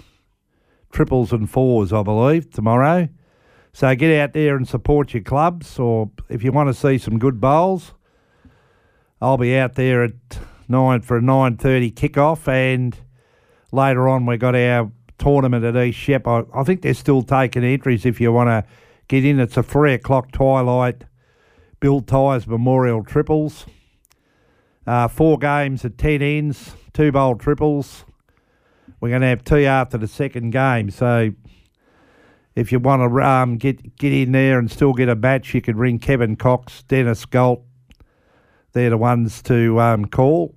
triples, 0.93 1.33
and 1.33 1.51
fours, 1.51 1.93
I 1.93 2.05
believe, 2.05 2.53
tomorrow. 2.53 3.09
So 3.73 3.93
get 3.97 4.17
out 4.21 4.33
there 4.33 4.55
and 4.55 4.69
support 4.69 5.13
your 5.13 5.25
clubs, 5.25 5.77
or 5.81 6.09
if 6.29 6.45
you 6.45 6.53
want 6.53 6.69
to 6.69 6.75
see 6.75 6.99
some 6.99 7.19
good 7.19 7.41
bowls, 7.41 7.95
I'll 9.21 9.39
be 9.39 9.57
out 9.57 9.75
there 9.75 10.05
at 10.05 10.39
nine 10.69 11.01
for 11.01 11.17
a 11.17 11.21
nine 11.21 11.57
thirty 11.57 11.91
kickoff, 11.91 12.47
and 12.47 12.97
later 13.73 14.09
on 14.09 14.25
we 14.25 14.37
got 14.37 14.55
our 14.55 14.93
tournament 15.19 15.65
at 15.65 15.77
East 15.77 15.99
Shep. 15.99 16.27
I, 16.27 16.45
I 16.55 16.65
think 16.65 16.83
they're 16.83 16.95
still 16.95 17.23
taking 17.23 17.65
entries 17.65 18.05
if 18.07 18.21
you 18.21 18.33
want 18.33 18.49
to 18.49 18.65
get 19.09 19.25
in. 19.25 19.41
It's 19.41 19.57
a 19.57 19.63
three 19.63 19.95
o'clock 19.95 20.33
twilight. 20.33 21.05
Bill 21.81 22.01
Tyres 22.01 22.47
Memorial 22.47 23.05
Triples. 23.05 23.67
Uh, 24.87 25.09
four 25.09 25.39
games 25.39 25.85
at 25.85 25.97
10 25.97 26.21
ends, 26.21 26.75
two 26.93 27.11
bowl 27.11 27.37
triples. 27.37 28.05
We're 29.01 29.09
going 29.11 29.23
to 29.23 29.29
have 29.29 29.45
tea 29.45 29.67
after 29.67 29.97
the 29.97 30.09
second 30.09 30.51
game. 30.51 30.91
So 30.91 31.31
if 32.55 32.71
you 32.71 32.79
want 32.79 33.01
to 33.03 33.23
um, 33.23 33.57
get 33.57 33.97
get 33.97 34.13
in 34.13 34.33
there 34.33 34.59
and 34.59 34.71
still 34.71 34.93
get 34.93 35.09
a 35.09 35.15
match, 35.15 35.55
you 35.55 35.61
could 35.61 35.77
ring 35.77 35.99
Kevin 35.99 36.37
Cox, 36.37 36.83
Dennis 36.85 37.25
Galt. 37.25 37.65
They're 38.73 38.91
the 38.91 38.99
ones 38.99 39.43
to 39.43 39.81
um, 39.81 40.05
call. 40.07 40.55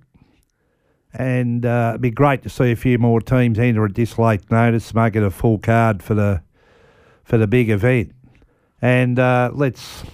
And 1.18 1.66
uh, 1.66 1.90
it'd 1.90 2.00
be 2.00 2.12
great 2.12 2.42
to 2.44 2.48
see 2.48 2.70
a 2.70 2.76
few 2.76 2.96
more 2.96 3.20
teams 3.20 3.58
enter 3.58 3.84
at 3.84 3.96
this 3.96 4.18
late 4.18 4.48
notice, 4.52 4.94
make 4.94 5.16
it 5.16 5.22
a 5.24 5.30
full 5.30 5.58
card 5.58 6.02
for 6.02 6.14
the 6.14 6.42
for 7.24 7.36
the 7.36 7.48
big 7.48 7.68
event. 7.70 8.12
And 8.80 9.18
uh, 9.18 9.50
let's. 9.52 10.04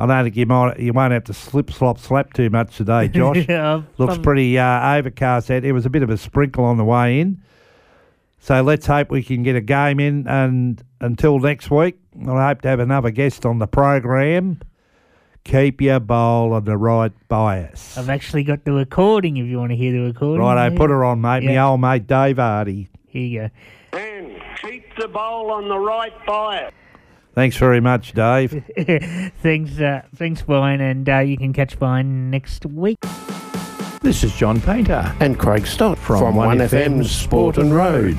I 0.00 0.06
don't 0.06 0.24
think 0.24 0.36
you 0.36 0.46
might 0.46 0.78
you 0.78 0.92
won't 0.92 1.12
have 1.12 1.24
to 1.24 1.32
slip 1.32 1.72
slop 1.72 1.98
slap 1.98 2.32
too 2.32 2.50
much 2.50 2.76
today, 2.76 3.08
Josh. 3.14 3.46
Yeah, 3.48 3.82
Looks 3.98 4.16
um, 4.16 4.22
pretty 4.22 4.58
uh, 4.58 4.96
overcast 4.96 5.50
out. 5.50 5.62
There 5.62 5.74
was 5.74 5.86
a 5.86 5.90
bit 5.90 6.02
of 6.02 6.10
a 6.10 6.18
sprinkle 6.18 6.64
on 6.64 6.76
the 6.76 6.84
way 6.84 7.20
in. 7.20 7.40
So 8.40 8.62
let's 8.62 8.86
hope 8.86 9.10
we 9.10 9.22
can 9.22 9.42
get 9.42 9.56
a 9.56 9.60
game 9.60 10.00
in. 10.00 10.26
And 10.26 10.82
until 11.00 11.38
next 11.38 11.70
week, 11.70 11.98
I 12.20 12.48
hope 12.48 12.62
to 12.62 12.68
have 12.68 12.80
another 12.80 13.10
guest 13.10 13.44
on 13.44 13.58
the 13.58 13.66
program. 13.66 14.60
Keep 15.48 15.80
your 15.80 15.98
bowl 15.98 16.52
on 16.52 16.66
the 16.66 16.76
right 16.76 17.10
bias. 17.28 17.96
I've 17.96 18.10
actually 18.10 18.44
got 18.44 18.64
the 18.64 18.72
recording 18.72 19.38
if 19.38 19.46
you 19.46 19.56
want 19.58 19.70
to 19.70 19.76
hear 19.76 19.92
the 19.92 20.00
recording. 20.00 20.44
Righto, 20.44 20.76
put 20.76 20.90
her 20.90 21.02
on, 21.06 21.22
mate. 21.22 21.42
My 21.42 21.52
Yeah. 21.52 21.68
old 21.68 21.80
mate 21.80 22.06
Dave 22.06 22.36
Hardy. 22.36 22.90
Here 23.06 23.22
you 23.22 23.40
go. 23.40 23.98
And 23.98 24.32
keep 24.60 24.84
the 24.98 25.08
bowl 25.08 25.50
on 25.50 25.66
the 25.70 25.78
right 25.78 26.12
bias. 26.26 26.70
Thanks 27.34 27.56
very 27.56 27.80
much, 27.80 28.12
Dave. 28.12 28.62
thanks, 29.42 29.80
uh, 29.80 30.02
thanks, 30.14 30.42
Brian, 30.42 30.82
and 30.82 31.08
uh, 31.08 31.20
you 31.20 31.38
can 31.38 31.54
catch 31.54 31.78
Brian 31.78 32.30
next 32.30 32.66
week. 32.66 32.98
This 34.02 34.22
is 34.22 34.34
John 34.36 34.60
Painter. 34.60 35.14
And 35.18 35.38
Craig 35.38 35.66
Stott 35.66 35.96
From 35.96 36.34
1FM's 36.34 37.10
Sport 37.10 37.56
and 37.56 37.74
Road. 37.74 38.18